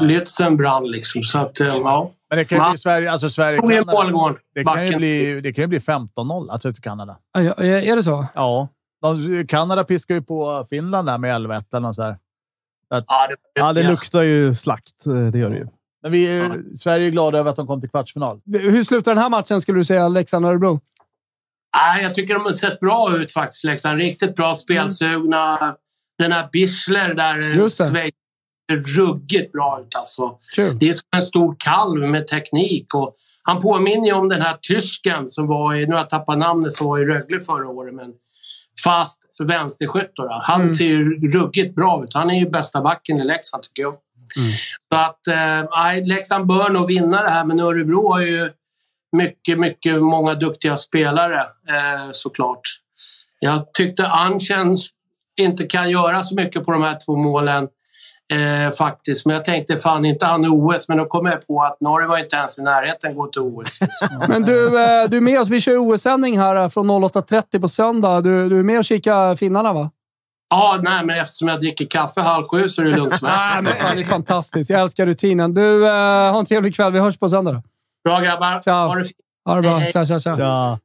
[0.00, 1.22] Lützen brann liksom.
[1.22, 2.10] Så att, eh, ja.
[2.28, 3.12] Men det kan ju bli Sverige...
[3.12, 4.34] Alltså Sverige Kanada.
[4.54, 7.16] Det kan ju bli, det kan ju bli 15-0 alltså till Kanada.
[7.32, 8.26] Ja, Är det så?
[8.34, 8.68] Ja.
[9.02, 12.18] De, Kanada piskar ju på Finland där med 11-1 eller så här.
[12.88, 15.06] Ja, det, ja, det luktar ju slakt.
[15.06, 15.66] eh, Det gör det ju.
[16.02, 18.40] Men vi, är- Sverige är glada över att de kom till kvartsfinal.
[18.46, 20.80] Hur slutar den här matchen, skulle du säga, Leksand-Örebro?
[21.76, 23.98] Nej, jag tycker de har sett bra ut faktiskt, Leksand.
[23.98, 25.76] Riktigt bra spelsugna.
[26.18, 27.68] Den här Bischler där, eh.
[27.68, 28.14] Schweiz,
[28.70, 30.38] ser ruggigt bra ut alltså.
[30.54, 30.78] Kul.
[30.78, 32.94] Det är som en stor kalv med teknik.
[32.94, 36.38] Och han påminner ju om den här tysken som var i, nu har jag tappat
[36.38, 37.94] namnet, som var i Rögle förra året.
[37.94, 38.12] Men
[38.84, 40.12] fast vänsterskytt.
[40.42, 40.70] Han Mm.
[40.74, 42.14] ser ju ruggigt bra ut.
[42.14, 43.94] Han är ju bästa backen i Leksand tycker jag.
[44.92, 48.50] Så att eh, Leksand bör nog vinna det här, men Örebro har ju
[49.16, 52.60] mycket, mycket många duktiga spelare eh, såklart.
[53.38, 54.76] Jag tyckte Anchen
[55.40, 57.68] inte kan göra så mycket på de här två målen
[58.32, 59.26] eh, faktiskt.
[59.26, 62.18] Men jag tänkte fan inte han OS, men då kom jag på att Norge var
[62.18, 63.78] inte ens i närheten gå till OS.
[64.28, 65.48] Men du, eh, du är med oss.
[65.48, 68.20] Vi kör OS-sändning här eh, från 08.30 på söndag.
[68.20, 69.90] Du, du är med och kika finnarna, va?
[70.52, 73.32] ja, nej, men eftersom jag dricker kaffe halv sju så är det lugnt med.
[73.52, 74.70] Nej, men fan, det är fantastiskt.
[74.70, 75.54] Jag älskar rutinen.
[75.54, 75.92] Du, eh,
[76.32, 76.92] ha en trevlig kväll.
[76.92, 77.52] Vi hörs på söndag.
[77.52, 77.62] då.
[78.04, 78.60] Bra grabbar.
[78.60, 78.88] Ciao.
[78.88, 79.16] Ha det fint.
[79.44, 79.70] Ha det bra.
[79.70, 79.92] Hej, hej.
[79.92, 80.36] Tja, tja, tja.
[80.38, 80.78] Ja.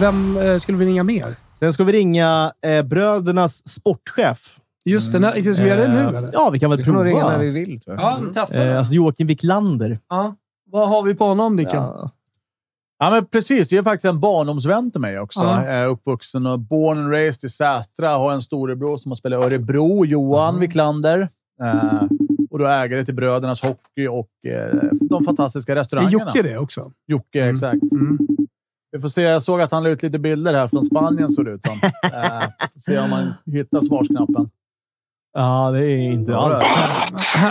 [0.00, 1.24] Vem eh, skulle vi ringa mer?
[1.54, 4.56] Sen ska vi ringa eh, brödernas sportchef.
[4.84, 5.18] Just det.
[5.18, 6.30] När, ska vi göra det nu, Eh, eller?
[6.32, 7.32] Ja, vi kan väl Vi får nog ringa prova.
[7.32, 8.04] när vi vill, tror jag.
[8.04, 8.64] Ja, testa.
[8.70, 9.98] Eh, alltså Joakim Wiklander.
[10.08, 10.34] Ja.
[10.70, 11.76] Vad har vi på honom, Dicken?
[11.82, 12.10] Ja.
[12.98, 13.68] Ja, men precis.
[13.68, 15.40] Det är faktiskt en barndomsvän till mig också.
[15.40, 15.64] Ja.
[15.64, 18.08] Jag är uppvuxen och born and raised i Sätra.
[18.10, 21.28] Har en storebror som har spelat i Örebro, Johan Wiklander.
[21.62, 22.02] Eh,
[22.50, 26.24] och då ägare till Brödernas Hockey och eh, de fantastiska Är restaurangerna.
[26.26, 26.92] Jocke det också?
[27.06, 27.54] Jocke, Mm.
[27.54, 27.92] exakt.
[27.92, 28.18] Mm.
[28.96, 29.22] Vi får se.
[29.22, 31.90] Jag såg att han la ut lite bilder här från Spanien, såg det ut som.
[32.04, 32.48] Eh,
[32.80, 34.50] se om man hittar svarsknappen.
[35.34, 36.60] ja, det är inte alls.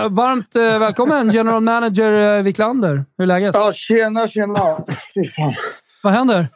[0.09, 3.05] Varmt eh, välkommen, general manager eh, Wiklander.
[3.17, 3.55] Hur är läget?
[3.55, 4.59] Ja, tjena, tjena.
[6.03, 6.47] Vad händer?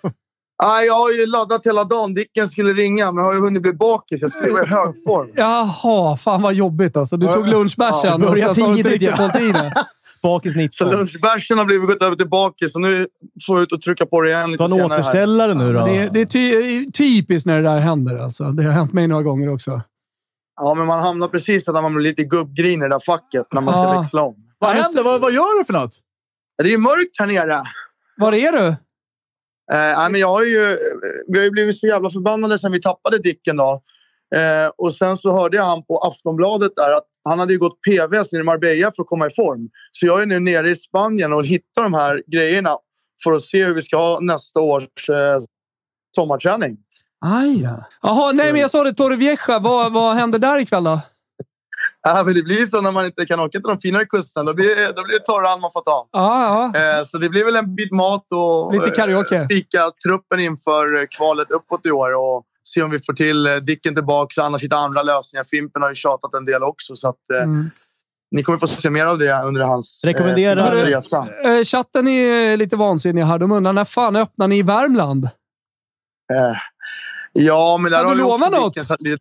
[0.63, 2.13] Ah, jag har ju laddat hela dagen.
[2.13, 4.21] Dicken skulle ringa, men jag har ju hunnit bli bakis.
[4.21, 5.32] Jag skulle vara i hög form.
[5.36, 7.17] Jaha, fan vad jobbigt alltså.
[7.17, 9.32] Du tog lunchbärsen Ja, och sen så har du riktigt ja.
[10.23, 10.91] Bakis Så 19.
[10.91, 12.71] lunchbärsen har blivit gått över till bakis.
[12.73, 13.08] Så nu
[13.47, 14.79] får jag ut och trycka på det igen lite Ta en.
[14.79, 14.86] Här.
[14.99, 15.86] återställare nu då.
[15.86, 18.43] Det är, det är ty, typiskt när det där händer alltså.
[18.43, 19.82] Det har hänt mig några gånger också.
[20.62, 23.62] Ja, men man hamnar precis där man blir lite gubbgrin i det där facket när
[23.62, 23.99] man ska Ja.
[24.01, 24.36] växla om.
[24.60, 25.03] Vad händer?
[25.03, 25.93] Vad, vad gör du för något?
[26.58, 27.63] Det är ju mörkt här nere.
[28.17, 28.67] Var är du?
[29.71, 30.77] Eh, men jag har ju,
[31.27, 33.58] vi har ju blivit så jävla förbannade sen vi tappade Dicken.
[33.58, 33.82] Då.
[34.36, 37.82] Eh, och sen så hörde jag han på Aftonbladet där att han hade ju gått
[37.82, 39.70] PVS i Marbella för att komma i form.
[39.92, 42.78] Så jag är nu nere i Spanien och hittar de här grejerna
[43.24, 45.39] för att se hur vi ska ha nästa års eh,
[46.15, 46.78] sommarträning.
[47.26, 47.84] Aj, ja.
[48.02, 48.94] Jaha, nej men jag sa det.
[48.94, 49.60] Torrevieja.
[49.62, 51.02] Vad, vad händer där ikväll då?
[52.02, 54.44] Ja, men det blir så när man inte kan åka till de finare kusterna.
[54.46, 56.08] Då blir, då blir det torran man får ta.
[56.12, 56.80] Ja, ja.
[56.80, 59.36] Eh, så det blir väl en bit mat och Lite karaoke.
[59.36, 63.55] eh, spika truppen inför kvalet uppåt i år och se om vi får till eh,
[63.55, 64.41] Dicken tillbaka.
[64.43, 65.43] Annars hitta andra lösningar.
[65.43, 66.95] Fimpen har ju tjatat en del också.
[66.95, 67.69] Så att, eh, Mm.
[68.32, 71.27] Ni kommer få se mer av det under hans Rekommenderar- eh, resa.
[71.45, 73.38] Eh, chatten är lite vansinnig här.
[73.39, 75.25] De undrar när fan öppnar ni i Värmland?
[76.34, 76.58] Eh,
[77.34, 78.73] ja, men där Kan har du lova något?
[78.73, 79.17] Dicken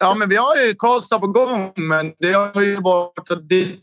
[0.00, 3.80] Ja, men vi har ju Karlstad på gång, men det har ju varit att Dicken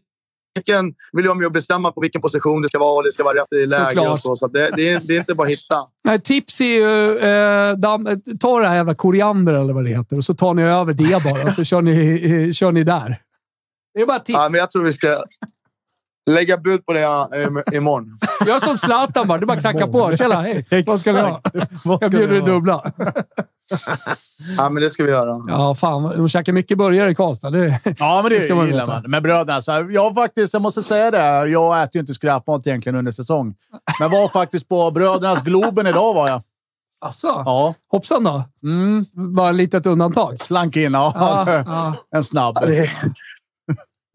[1.11, 3.23] vill ju vara med och bestämma på vilken position det ska vara och det ska
[3.23, 4.35] vara rätt i läge och så.
[4.35, 5.75] Så det, det, är, det är inte bara att hitta.
[6.03, 7.17] Nej, tips är ju...
[7.17, 10.63] Eh, damm, ta det här jävla koriander eller vad det heter och så tar ni
[10.63, 11.51] över det bara.
[11.51, 13.21] Så kör ni, kör ni där.
[13.93, 14.37] Det är bara tips.
[14.37, 15.23] Ja, men jag tror vi ska
[16.29, 18.19] lägga bud på det eh, imorgon.
[18.47, 19.37] Gör som Zlatan bara.
[19.37, 20.17] Du bara knackar på.
[20.17, 20.83] Tjena, hej.
[20.87, 21.41] Vad ska vi ha?
[22.01, 22.91] Jag bjuder det dubbla.
[24.57, 25.35] Ja, men det ska vi göra.
[25.47, 26.03] Ja, fan.
[26.17, 27.49] De käkar mycket burgare i Karlstad.
[27.49, 28.93] Det, Ja, men det, Det ska man gillar veta.
[29.01, 29.11] man.
[29.11, 31.47] Men bröderna, så här, jag faktiskt, jag måste säga det.
[31.49, 33.55] Jag äter ju inte skräpmat egentligen under säsong.
[33.99, 36.41] Men var faktiskt på Brödernas Globen idag var jag.
[37.05, 37.27] Asså?
[37.45, 37.73] Ja.
[37.91, 38.43] Hoppsan då.
[38.63, 39.05] Mm.
[39.35, 40.39] Bara ett litet undantag.
[40.39, 40.93] Slank in.
[40.93, 41.11] Ja.
[41.15, 41.93] Ja, ja.
[42.17, 42.57] En snabb.
[42.61, 42.89] Ja, det,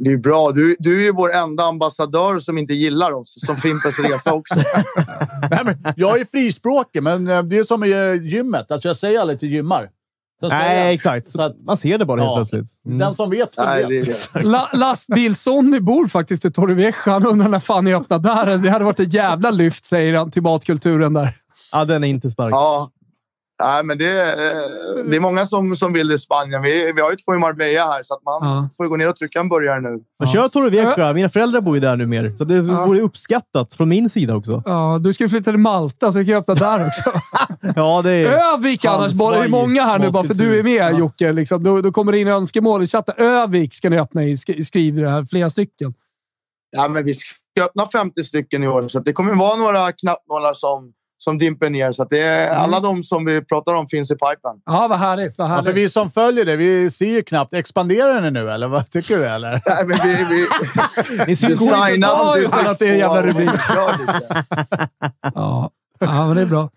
[0.04, 0.52] det är bra.
[0.52, 3.34] Du, du är ju vår enda ambassadör som inte gillar oss.
[3.46, 4.54] Som Fimpens Resa också.
[5.50, 8.70] Nej, men jag är frispråkig, men eh, det är som i eh, gymmet.
[8.70, 9.88] Alltså jag säger aldrig till gymmar.
[10.48, 11.26] Nej, exakt.
[11.26, 12.36] Så att, Man ser det bara helt Ja.
[12.36, 12.66] plötsligt.
[12.86, 12.98] Mm.
[12.98, 14.44] Den som vet, Nej, vet.
[14.44, 16.94] La, Lastbil-Sonny bor faktiskt i Torrevieja.
[17.04, 18.58] Han undrar när fan ni öppnar där.
[18.58, 21.28] Det hade varit ett jävla lyft, säger han, till matkulturen där.
[21.72, 22.52] Ja, den är inte stark.
[22.52, 22.90] Ja.
[23.62, 26.62] Nej, men det, är- det är många som, som vill i Spanien.
[26.62, 28.68] Vi, vi har ju två i Marbella här, så att man Ja.
[28.76, 29.98] får ju gå ner och trycka en burgare nu.
[30.18, 31.12] Men kör Torrevieja.
[31.12, 32.86] Mina föräldrar bor ju där numera, så det Ja.
[32.86, 34.62] vore uppskattat från min sida också.
[34.66, 37.12] Ja, du ska ju flytta till Malta, så du kan öppna där också.
[37.76, 38.54] Ja, det är...
[38.54, 39.12] Övik annars.
[39.12, 40.98] Bara- Det är många här nu, bara för du är med matkultur.
[40.98, 41.32] Jocke.
[41.32, 41.62] Liksom.
[41.64, 43.14] Då, då kommer det in önskemål i chatten.
[43.18, 44.34] Övik ska ni öppna i.
[44.34, 45.24] Sk- Skriver det här.
[45.24, 45.94] Flera stycken.
[46.76, 50.52] Ja, men vi ska öppna 50 stycken i år, så det kommer vara några knappnålar
[50.54, 50.92] som,
[51.24, 51.92] som dimper ner.
[51.92, 52.62] Så att det är, Mm.
[52.62, 54.56] alla de som vi pratar om finns i pipen.
[54.66, 55.38] Ja, vad härligt.
[55.38, 55.74] Vad Ja, för härligt.
[55.76, 57.54] vi som följer det, vi ser ju knappt.
[57.54, 59.26] Expanderar den nu, eller vad tycker du?
[59.26, 59.50] Eller?
[59.66, 60.46] Nej, men vi, vi,
[61.26, 63.50] Ni ser ju designar bra och utan att det är en jävla rubrik.
[65.34, 65.70] Ja.
[66.00, 66.70] ja, men det är bra.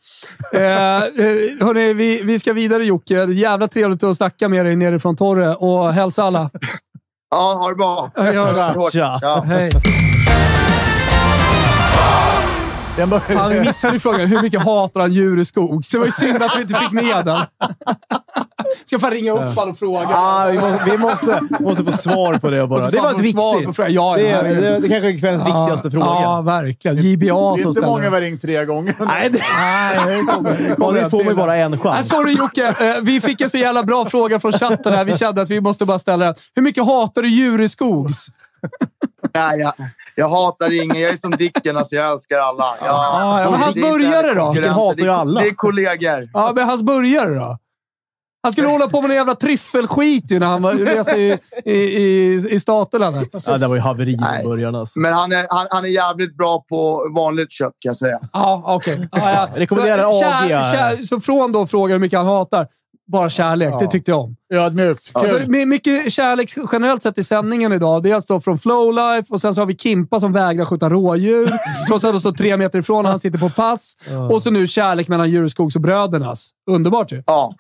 [0.54, 3.26] Eh, eh, hörni, vi, vi ska vidare Jocke.
[3.26, 6.50] Jävla trevligt att snacka med dig nere från Torre och hälsa alla.
[7.32, 8.12] Ja, ha det bra.
[8.16, 8.90] Ja.
[8.92, 9.44] Tja.
[9.48, 9.72] Hej.
[12.98, 14.20] Den bör- Fan, vi missade ju frågan.
[14.28, 15.86] Hur mycket hatar han djur i skog?
[15.86, 17.42] Så det var ju synd att vi inte fick med den.
[18.86, 20.08] Ska fan ringa upp honom och fråga.
[20.14, 22.90] Ah, vi måste, vi måste, måste få svar på det bara.
[22.90, 23.86] Det var ett svar på viktigt.
[23.96, 26.06] Ja, Det är, det, det kanske är kvällens viktigaste fråga.
[26.06, 26.98] Ja, verkligen.
[26.98, 28.96] JBA Det är som inte ställer många vi har ringt tre gånger.
[29.00, 32.10] Nej, det, Nej, det kommer, kommer får man bara en Nej, chans.
[32.10, 32.68] sorry Jocke.
[32.68, 35.06] Eh, Vi fick en så jävla bra fråga från chatten här.
[35.06, 36.36] Vi kände att vi måste bara ställa den.
[36.56, 38.28] Hur mycket hatar du djur i skogs?
[39.34, 39.74] Nej, jag,
[40.16, 41.00] jag hatar ingen.
[41.02, 41.78] Jag är som Dicken.
[41.78, 42.64] Alltså, jag älskar alla.
[42.80, 44.54] Jag, Ja, ja, men hans burgare då?
[44.54, 45.42] Dicken hatar det ju är- alla.
[45.42, 46.30] Det är kollegor.
[46.34, 47.58] Ja, men hans burgare då?
[48.44, 51.72] Han skulle hålla på med en jävla tryffelskit ju när han var, reste i, i,
[51.74, 53.12] i, i staterna.
[53.12, 53.28] Där.
[53.46, 54.76] Ja, det var ju haveri i början.
[54.76, 55.00] Alltså.
[55.00, 58.20] Men han är, han, han är jävligt bra på vanligt kött kan jag säga.
[58.34, 59.08] Ja, okej.
[59.12, 59.50] Ja, ja.
[59.56, 62.68] Rekommenderar så, AG kär, så från då frågan hur mycket han hatar,
[63.08, 63.74] bara kärlek.
[63.80, 64.36] Det tyckte jag om.
[64.54, 65.14] Ödmjukt.
[65.14, 65.22] Kul.
[65.22, 68.04] Alltså, my- mycket kärlek generellt sett i sändningen idag.
[68.04, 71.54] Det är alltså från Flowlife och sen så har vi Kimpa som vägrar skjuta rådjur.
[71.88, 73.94] trots att de står tre meter ifrån och han sitter på pass.
[74.32, 76.52] Och så nu kärlek mellan Djurskogs och brödernas.
[76.70, 77.24] Underbart ju.
[77.26, 77.54] Ja.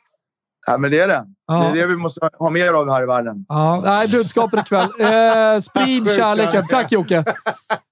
[0.68, 1.24] ja, men det är det.
[1.48, 1.70] Ja.
[1.74, 3.46] Det är det vi måste ha mer av här i världen.
[3.50, 4.88] Ja, nej, budskapet ikväll.
[5.00, 6.68] Eh, sprid kärleken.
[6.68, 7.24] Tack Jocke.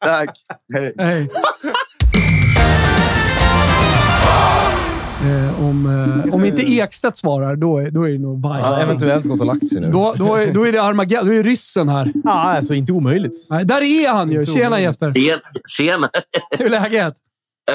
[0.05, 0.29] Tack.
[0.73, 0.93] Hej.
[0.97, 1.29] Hej.
[5.75, 8.79] Om, eh, om inte Ekstedt svarar, då är, då är det nog bajs.
[8.83, 9.91] eventuellt gått och lagt sig nu.
[9.91, 11.27] Då, då, är, då är det Armageddon.
[11.27, 12.11] Då är det ryssen här.
[12.23, 13.47] Ja, alltså inte omöjligt.
[13.49, 14.45] Nej, där är han ju.
[14.45, 15.11] Tjena Jesper.
[15.13, 15.41] Tjena!
[15.77, 16.09] Tjena.
[16.57, 17.15] Hur är läget?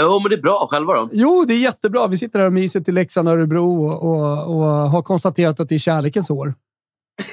[0.01, 0.69] Jo, men det är bra.
[0.71, 1.09] Själva då?
[1.13, 2.07] Jo, det är jättebra.
[2.07, 5.69] Vi sitter här och myser till Leksand och Örebro och, och, och har konstaterat att
[5.69, 6.55] det är kärlekens år.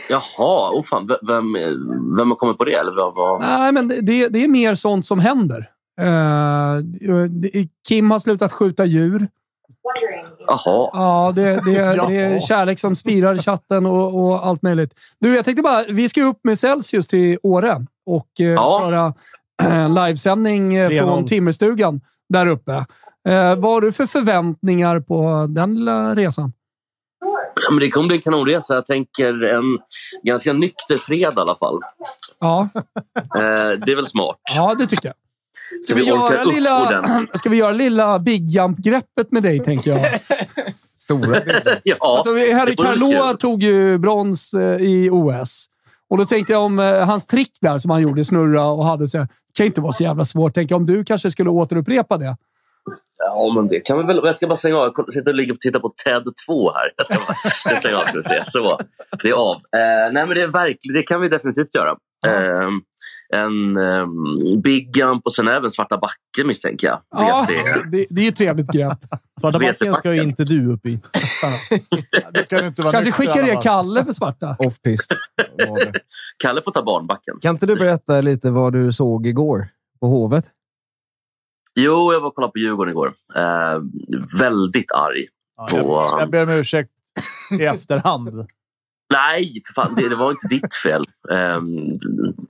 [0.09, 1.07] Jaha, oh fan.
[1.28, 1.53] Vem,
[2.18, 2.74] vem har kommit på det?
[2.74, 3.41] Eller vad, vad?
[3.41, 5.70] Nej, men det, det är mer sånt som händer.
[7.30, 9.28] Det- Kim har slutat skjuta djur.
[10.47, 10.89] Jaha.
[10.93, 11.61] Ja, det, det,
[12.07, 14.93] det är kärlek som spirar i chatten och, och allt möjligt.
[15.20, 18.80] Du, jag tänkte bara, vi ska upp med Celsius till Åre och eh, Ja.
[18.80, 19.13] köra
[19.63, 20.99] en livesändning eh, 3-0.
[21.07, 22.72] från Timmerstugan där uppe.
[23.30, 26.53] Eh, vad har du för förväntningar på den lilla resan?
[27.55, 28.74] Ja, Men det kommer bli en kanonresa.
[28.76, 29.63] Jag tänker en
[30.24, 31.80] ganska nykter fredag i alla fall.
[32.39, 32.70] Ja,
[33.36, 34.38] Eh, det är väl smart.
[34.55, 35.15] ja det tycker jag.
[35.88, 40.01] Så vi orkar upp lilla, ska vi göra lilla Big Jump-greppet med dig, tänker jag.
[40.97, 41.41] Stora.
[41.84, 45.65] Ja, Alltså, vi- Harry det Carloa tog ju brons eh, i OS.
[46.09, 49.07] Och då tänkte jag om eh, hans trick där som han gjorde, snurra och hade,
[49.07, 50.53] så, här, kan inte vara så jävla svårt.
[50.55, 52.38] Tänk om du kanske skulle återupprepa det.
[53.18, 54.22] Ja, men det kan vi väl.
[54.24, 54.93] Jag ska bara stänga av.
[54.97, 56.91] Jag sitter och ligger och tittar på TED 2 här.
[56.97, 58.41] Jag ska bara jag stänger av ska vi se.
[58.43, 58.80] Så,
[59.24, 59.55] det är av.
[59.55, 60.93] Eh, nej, men det är verkligen.
[60.95, 61.89] Det kan vi definitivt göra.
[62.28, 62.68] Eh,
[63.34, 66.99] en ehm, Big Jump och sen även Svarta backen misstänker jag.
[67.09, 67.47] Ja,
[67.91, 68.97] det, det är ju ett trevligt grepp.
[69.41, 71.01] Svarta backen ska ju inte du upp i.
[72.49, 73.61] Kan inte vara Kanske skickar fall.
[73.63, 74.55] Kalle för svarta.
[74.59, 75.11] Off-pist.
[76.43, 77.39] Kalle får ta barnbacken.
[77.41, 79.67] Kan inte du berätta lite vad du såg igår
[79.99, 80.45] på Hovet?
[81.75, 83.13] Jo, jag var och kollade på Djurgården igår.
[83.36, 83.82] Eh,
[84.39, 85.25] väldigt arg.
[85.57, 86.91] Ja, på- jag, jag ber om ursäkt
[87.59, 88.47] i efterhand.
[89.13, 91.05] Nej, för fan, det, det var inte ditt fel.
[91.31, 91.87] Ehm,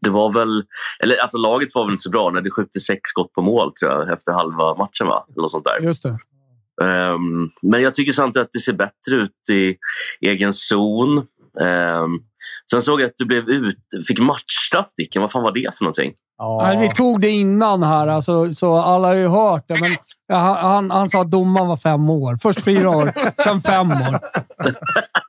[0.01, 0.63] det var väl...
[1.03, 3.71] Eller alltså laget var väl inte så bra när det skjuter sex skott på mål
[3.73, 5.07] tror jag efter halva matchen.
[5.07, 5.25] Va?
[5.29, 5.79] Eller något sånt där.
[5.79, 6.17] Just det.
[6.85, 9.75] Ehm, men jag tycker samtidigt att det ser bättre ut i
[10.21, 11.17] egen zon.
[11.61, 12.11] Ehm,
[12.71, 13.77] sen såg jag att du blev ut,
[14.07, 15.21] fick matchstraff Dicken.
[15.21, 16.13] Vad fan var det för någonting?
[16.37, 16.77] Ja.
[16.79, 19.79] Vi tog det innan här, alltså, så alla har ju hört det.
[19.79, 19.97] Men
[20.37, 22.37] han, han, han sa att domaren var fem år.
[22.41, 23.11] Först fyra år,
[23.43, 24.19] sen fem år.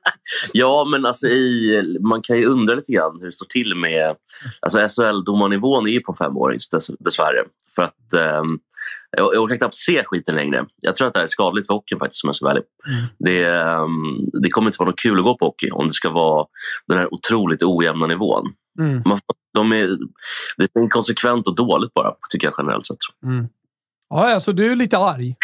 [0.53, 4.15] Ja, men alltså i, man kan ju undra lite grann hur det står till med...
[4.61, 7.43] Alltså SHL-domarnivån är ju på femårings dess, dessvärre.
[7.75, 8.59] För att ehm,
[9.17, 10.65] jag, jag orkar knappt se skiten längre.
[10.81, 12.65] Jag tror att det här är skadligt för hockeyn faktiskt, om jag ska vara ärlig.
[13.19, 16.09] Det, ehm, det kommer inte vara något kul att gå på hockey om det ska
[16.09, 16.45] vara
[16.87, 18.53] den här otroligt ojämna nivån.
[18.79, 19.01] Mm.
[19.05, 19.19] Man,
[19.53, 19.87] de är,
[20.57, 22.97] det är inkonsekvent och dåligt bara, tycker jag generellt sett.
[23.25, 23.47] Mm.
[24.09, 25.35] Ja, alltså du är lite arg.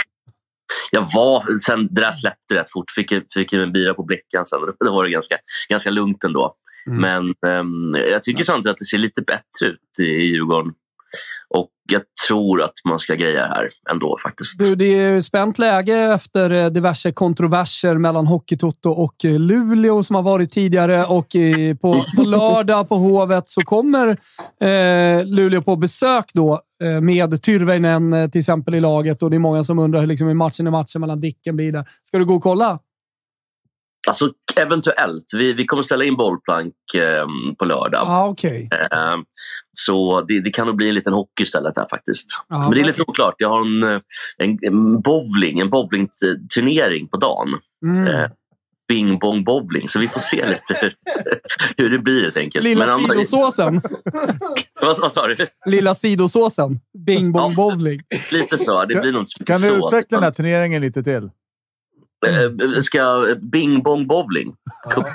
[0.95, 2.91] Jag var, sen det där släppte rätt fort.
[2.91, 4.59] Fick, fick en bira på bläckan sen.
[4.85, 5.35] Då var det ganska,
[5.69, 6.55] ganska lugnt ändå.
[6.87, 7.01] Mm.
[7.01, 10.71] Men ehm, jag tycker samtidigt att det ser lite bättre ut i Djurgården.
[11.49, 14.59] Och jag tror att man ska greja här ändå faktiskt.
[14.59, 20.15] Du, det är spänt läge efter eh, diverse kontroverser mellan Hockeytoto och eh, Luleå som
[20.15, 21.05] har varit tidigare.
[21.05, 21.27] Och
[21.81, 24.07] på, på lördag på Hovet så kommer
[24.61, 26.61] eh, Luleå på besök då
[27.01, 29.23] med Tyrväinen eh, till exempel i laget.
[29.23, 31.71] Och det är många som undrar hur liksom, matchen i matchen mellan Dicken blir.
[31.71, 31.89] Där.
[32.03, 32.79] Ska du gå och kolla?
[34.07, 35.25] Alltså eventuellt.
[35.37, 38.01] Vi, vi kommer ställa in bollplank ehm, på lördag.
[38.05, 38.69] Ja, okej.
[38.71, 39.23] Ehm,
[39.73, 42.27] så det, det kan nog bli en liten hockey istället här faktiskt.
[42.49, 43.35] Ja, Men det är lite oklart.
[43.37, 44.01] Jag har en, eh,
[44.37, 47.47] en, en bowling, en bowlingturnering på dagen.
[47.85, 48.07] Mm.
[48.07, 48.29] Eh,
[48.87, 49.89] Bing bong bowling.
[49.89, 50.93] Så vi får se lite hur,
[51.77, 52.63] hur det blir helt enkelt.
[52.63, 53.81] Lilla annars- sidosåsen.
[54.81, 55.35] vad, vad sa du?
[55.65, 56.79] Lilla sidosåsen.
[57.05, 58.01] Bing bong bowling.
[58.31, 58.85] Lite så.
[58.85, 59.87] Det blir nog inte Kan du så.
[59.87, 61.29] utveckla den här turneringen lite till?
[62.27, 64.55] Eh, ska Bing bong bowling
[64.93, 65.05] cup.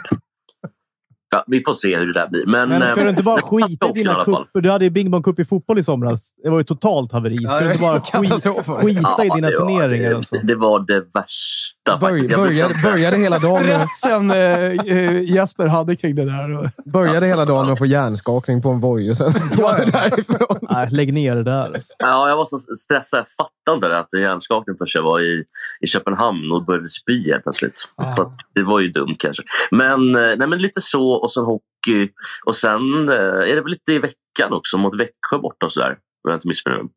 [1.33, 2.47] Ja, vi får se hur det där blir.
[2.47, 4.61] Men, Men ska eh, du inte bara kommer skita i dina kupper?
[4.61, 6.35] Du hade ju Bing Bong Cup i fotboll i somras.
[6.43, 7.37] Det var ju totalt haveri.
[7.39, 8.67] Ska Ja, du inte bara skit, katastrof.
[8.67, 10.11] skita i dina det var- turneringar?
[10.11, 10.37] Det, Alltså?
[10.43, 12.33] det var det värsta Börj, faktiskt.
[12.33, 16.71] Jag började, började, hela dagen med, Stressen eh, eh, Jesper hade kring det där.
[16.91, 20.59] började hela dagen med att få hjärnskakning på en voj och sen stod han därifrån.
[20.63, 21.75] Nej, lägg ner det där.
[21.75, 21.95] Alltså.
[21.99, 23.21] Ja, jag var så stressad.
[23.21, 25.45] Jag fattade inte det, att hjärnskakning först jag var i,
[25.81, 27.89] i Köpenhamn och började spy helt plötsligt.
[27.97, 28.11] Ah.
[28.11, 29.43] Så att det var ju dumt kanske.
[29.71, 32.09] Men, eh, nej, men lite så och sen hockey.
[32.47, 35.91] Och sen eh, är det väl lite i veckan också mot Växjö borta och sådär.
[35.91, 36.93] Om jag inte missminner mig.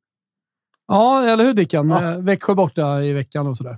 [0.88, 1.90] Ja, eller hur Dicken?
[1.90, 2.18] Ja.
[2.20, 3.78] Växjö borta i veckan och sådär.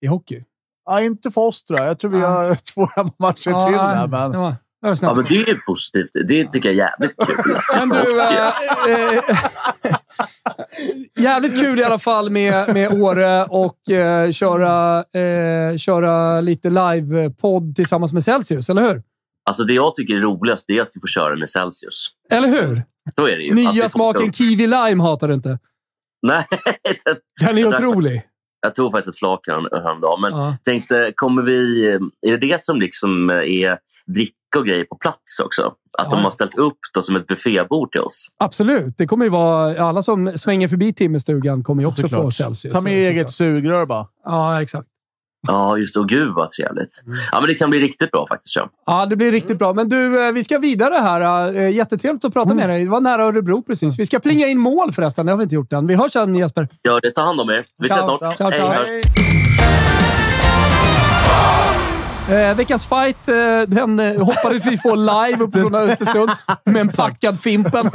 [0.00, 0.44] I hockey.
[0.84, 1.88] Ja, inte för oss tror jag.
[1.88, 2.86] Jag tror vi har två
[3.18, 4.06] matcher till där.
[4.06, 4.10] Men...
[4.10, 5.16] det var, det var Ja, snabbt.
[5.16, 6.10] men det är ju positivt.
[6.28, 7.56] Det tycker jag är jävligt kul.
[7.74, 8.52] Men du, eh,
[11.24, 15.04] jävligt kul i alla fall med, med Åre och eh, köra,
[15.78, 19.02] köra lite live-podd tillsammans med Celsius, eller hur?
[19.48, 22.08] Alltså det jag tycker är roligast det är att vi får köra med Celsius.
[22.30, 22.82] Eller hur?
[23.16, 23.54] Så är det ju.
[23.54, 25.58] Nya smaken kiwi lime hatar du inte.
[26.22, 26.46] Nej,
[27.40, 28.22] Den är otrolig.
[28.62, 30.20] Jag tog faktiskt ett flak härom- häromdagen.
[30.20, 30.56] Men Ja.
[30.64, 31.86] tänkte, kommer vi...
[32.26, 33.78] Är det det som liksom är
[34.16, 35.62] dricka och grejer på plats också?
[35.98, 36.16] Att Ja.
[36.16, 38.28] de har ställt upp då som ett buffébord till oss?
[38.38, 38.94] Absolut.
[38.98, 39.82] Det kommer ju vara...
[39.88, 42.22] Alla som svänger förbi timmerstugan kommer ju också Såklart.
[42.22, 42.74] få Celsius.
[42.74, 44.06] Ta med eget sugrör bara.
[44.24, 44.88] Ja, exakt.
[45.48, 46.00] Ja, just det.
[46.00, 47.02] Och gud vad trevligt.
[47.06, 47.18] Mm.
[47.32, 48.56] Ja, men det kan bli riktigt bra faktiskt.
[48.56, 48.70] Ja.
[48.86, 49.72] Ja, det blir riktigt bra.
[49.72, 51.56] Men du, eh, vi ska vidare här.
[51.56, 52.84] Eh, Jättetrevligt att prata med dig.
[52.84, 53.98] Det var nära Örebro precis.
[53.98, 55.26] Vi ska plinga in mål förresten.
[55.26, 55.86] Det har vi inte gjort än.
[55.86, 56.68] Vi hörs sen Jesper.
[56.84, 57.10] Gör det.
[57.10, 57.64] Ta hand om er.
[57.78, 58.36] Vi ses snart.
[58.36, 58.68] ciao, ciao.
[58.68, 58.88] hörs.
[62.30, 63.34] Eh, veckans fight, eh,
[63.66, 66.30] den eh, hoppades vi få live uppe från Östersund
[66.64, 67.90] med en packad Fimpen.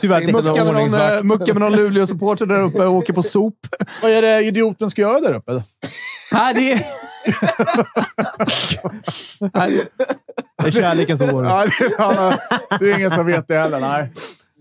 [0.00, 3.22] Tyvärr inte Mucka med någon, eh, mucka med någon Luleå-supporter där uppe och åker på
[3.22, 3.54] sop.
[4.02, 5.62] Vad är det idioten ska göra där uppe?
[6.32, 6.80] Nej, det är...
[9.58, 9.82] Nej,
[10.62, 11.44] Det är kärlekens år.
[11.44, 12.38] Ja, det, ja,
[12.78, 13.80] det är ingen som vet det heller.
[13.80, 14.12] Nej.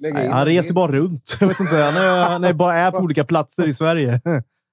[0.02, 1.38] Nej, Han reser bara runt.
[1.40, 4.22] Jag vet inte, han, är, han är bara är på olika platser i Sverige.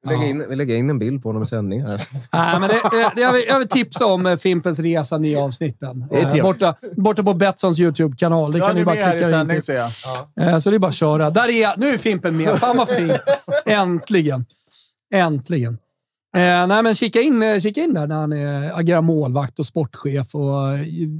[0.02, 2.00] Vi lägger, in, vi lägger in en bild på honom i sändning här.
[2.32, 6.04] Nej, men det, jag, vill, jag vill tipsa om eh, Fimpens Resa, nya avsnitten.
[6.10, 8.52] Eh, borta, borta på Betssons YouTube-kanal.
[8.52, 9.74] Det Ja, kan ni bara klicka in till.
[9.74, 9.90] jag.
[10.48, 11.30] Eh, Så det är bara att köra.
[11.30, 12.58] Där är Nu är Fimpen med.
[12.58, 13.16] Fan vad fin.
[13.66, 14.46] Äntligen.
[15.14, 15.78] Äntligen.
[16.36, 18.32] Eh, nej, men kika in, kika in där när han
[18.74, 20.44] agerar målvakt och sportchef och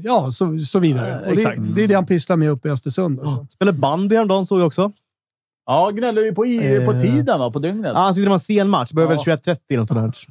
[0.02, 1.28] ja, så, så vidare.
[1.30, 3.20] Och det, det är det han pysslar med uppe i Östersund.
[3.20, 3.46] Också.
[3.50, 4.92] Spelade bandy häromdagen såg jag också.
[5.70, 6.98] Ja, gnäller ju på, i, på Eh.
[6.98, 7.50] tiden, va?
[7.50, 7.92] på dygnet.
[7.94, 8.92] Ja, han tyckte det var en sen match.
[8.92, 9.22] Började Ja.
[9.26, 10.26] väl 21.30 eller något sånt.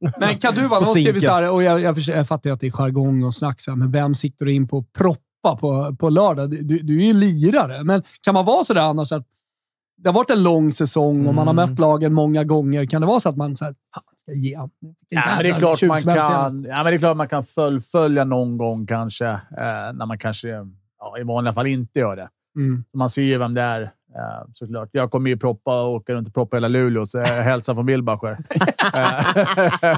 [0.18, 3.60] Men så här, och jag, jag, förstår, jag fattar att det är jargong och snack,
[3.60, 6.50] så här, men vem sitter du in på proppa på, på lördag?
[6.50, 9.26] Du, du är ju lirare, men kan man vara så där annars att
[10.02, 11.70] det har varit en lång säsong och man har Mm.
[11.70, 12.86] mött lagen många gånger.
[12.86, 13.74] Kan det vara så att man så här,
[14.16, 17.28] ska ge Ja, men det är klart man kan, ja, men det är klart man
[17.28, 20.48] kan fullfölja någon gång kanske, eh, när man kanske
[20.98, 22.28] ja, i vanliga fall inte gör det.
[22.56, 22.84] Mm.
[22.94, 24.88] Man ser ju vem det är eh, såklart.
[24.92, 27.86] Jag kommer ju proppa och åker runt och proppa hela Luleå, så jag hälsar från
[27.86, 28.38] Wilbacher.
[28.94, 29.96] Eh,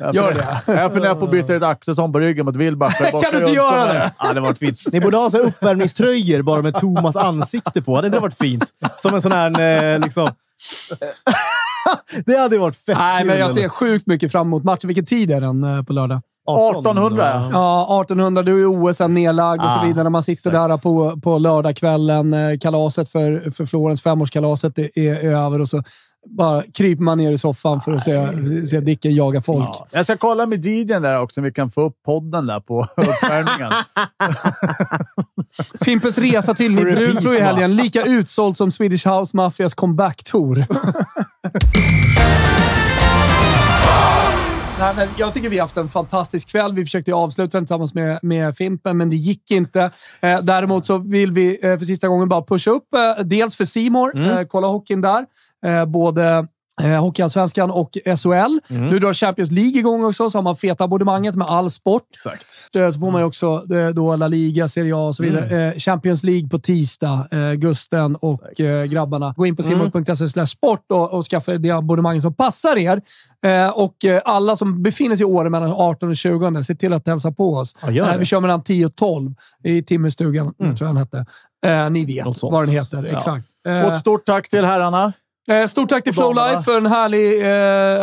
[0.12, 0.72] Gör det.
[0.72, 3.10] Jag funderar på att byta ut Axelsson på ryggen mot Wilbacher.
[3.10, 4.12] Kan du inte göra det?
[4.18, 4.78] Ja, det var fint.
[4.92, 7.94] Ni borde ha så uppvärmningströjor bara med Thomas ansikte på.
[7.94, 8.64] Hade det varit fint?
[8.98, 9.60] Som en sån här...
[9.60, 10.30] Eh, liksom,
[12.26, 14.88] det hade varit fett Nej, men jag ser sjukt mycket fram emot matchen.
[14.88, 16.20] Vilken tid är den på lördag?
[16.56, 17.42] 1800.
[17.52, 18.42] Ja, 1800.
[18.42, 20.10] Då är OS nedlagd och så Ah, vidare.
[20.10, 22.34] Man sitter där på, på lördagskvällen.
[22.34, 25.82] eh, Kalaset för, för Florens, femårskalaset, är, är över och så
[26.30, 28.28] bara kryper man ner i soffan för att se,
[28.66, 29.68] se Dicken jaga folk.
[29.72, 29.86] Ja.
[29.90, 32.80] Jag ska kolla med DJn där också, om vi kan få upp podden där på
[32.96, 33.72] uppvärmningen.
[35.84, 37.76] Fimpens resa till Brunflo i helgen.
[37.76, 40.64] Lika utsåld som Swedish House Mafias comeback-tour.
[44.78, 46.74] Nej, men jag tycker vi har haft en fantastisk kväll.
[46.74, 49.90] Vi försökte avsluta den tillsammans med, med Fimpen, men det gick inte.
[50.20, 53.64] Eh, däremot så vill vi eh, för sista gången bara pusha upp, eh, dels för
[53.64, 55.26] Simor eh, kolla hockeyn där.
[55.66, 56.46] Eh, både
[56.80, 58.58] eh, Hockeyallsvenskan och SHL.
[58.68, 62.02] Nu drar Champions League igång också, så har man feta abonnemanget med all sport.
[62.12, 62.76] Exakt.
[62.76, 65.68] Eh, Så får man ju också eh, då La Liga, Serie A och så vidare.
[65.68, 67.28] Eh, Champions League på tisdag.
[67.32, 69.34] Eh, Gusten och eh, grabbarna.
[69.36, 73.02] Gå in på simor.se sport och, och skaffa det abonnemang som passar er.
[73.74, 77.32] Och alla som befinner sig i Åre mellan 18 och 20, se till att hälsa
[77.32, 77.76] på oss.
[77.90, 81.26] Ja, vi kör mellan 10 och 12 i Timmerstugan, tror jag den hette.
[81.90, 83.04] Ni vet vad den heter.
[83.04, 83.44] Exakt.
[83.68, 85.12] Eh, Och ett stort tack till herrarna.
[85.48, 86.14] Eh, Stort tack till.
[86.14, 87.40] Flowlife för en härlig...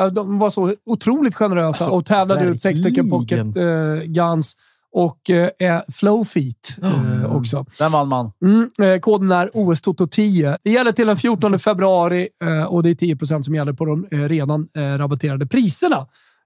[0.04, 3.54] Eh, de var så otroligt generösa Alltså, och tävlade ut sex stycken verkligen.
[3.54, 3.64] pocket
[4.04, 4.56] eh, guns
[4.91, 7.66] och eh, Flowfeet eh, också.
[7.80, 8.32] Den vann man.
[8.41, 10.58] Mm, eh, koden är OS-TOTO10.
[10.64, 14.08] Det gäller till den 14 februari eh, och det är 10% som gäller på de
[14.12, 15.98] eh, redan eh, rabatterade priserna.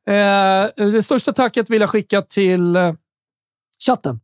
[0.09, 2.93] Eh, det största tacket vill jag skicka till eh,
[3.87, 4.19] chatten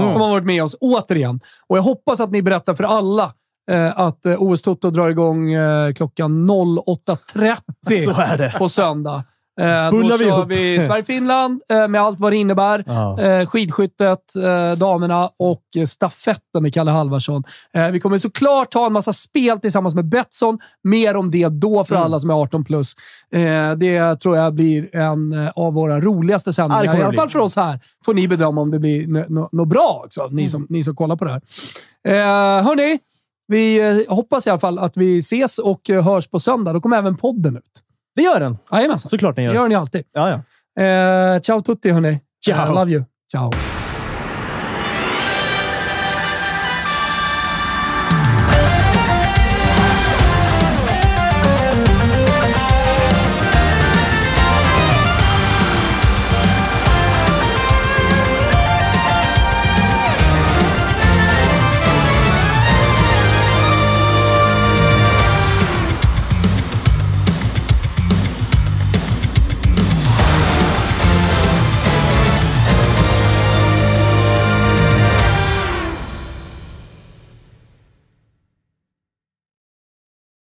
[0.00, 0.12] Mm.
[0.12, 1.40] som har varit med oss återigen.
[1.66, 3.30] Och jag hoppas att ni berättar för alla eh,
[3.76, 8.54] att eh, OS Toto drar igång eh, klockan 08.30 Så är det.
[8.58, 9.24] på söndag.
[9.60, 10.46] Eh, då vi kör ihop.
[10.48, 12.84] vi Sverige-Finland eh, med allt vad det innebär.
[12.86, 13.20] Ja.
[13.20, 17.44] Eh, skidskyttet, eh, damerna och eh, stafetten med Kalle Halvarsson.
[17.74, 20.58] Eh, vi kommer såklart ha en massa spel tillsammans med Betsson.
[20.84, 22.04] Mer om det då för Mm.
[22.04, 22.94] alla som är 18 plus.
[23.34, 26.86] Eh, det tror jag blir en eh, av våra roligaste Ja, sändningar.
[26.86, 27.80] kommer I alla fall för oss här.
[28.04, 31.16] Får ni bedöma om det blir något no, bra också, ni, som, ni som kollar
[31.16, 31.40] på det här.
[32.08, 32.98] Eh, hörni,
[33.50, 36.72] vi eh, hoppas i alla fall att vi ses och eh, hörs på söndag.
[36.72, 37.62] Då kommer även podden ut.
[38.16, 38.58] Det gör den.
[38.72, 39.08] Jajamensan.
[39.08, 39.60] Såklart den Det gör.
[39.62, 40.04] gör ni alltid.
[40.12, 40.42] Ja,
[40.76, 40.84] ja.
[40.84, 42.20] Eh, ciao tutti, hörni.
[42.44, 42.66] Ciao.
[42.66, 43.04] Eh, love you.
[43.32, 43.50] Ciao.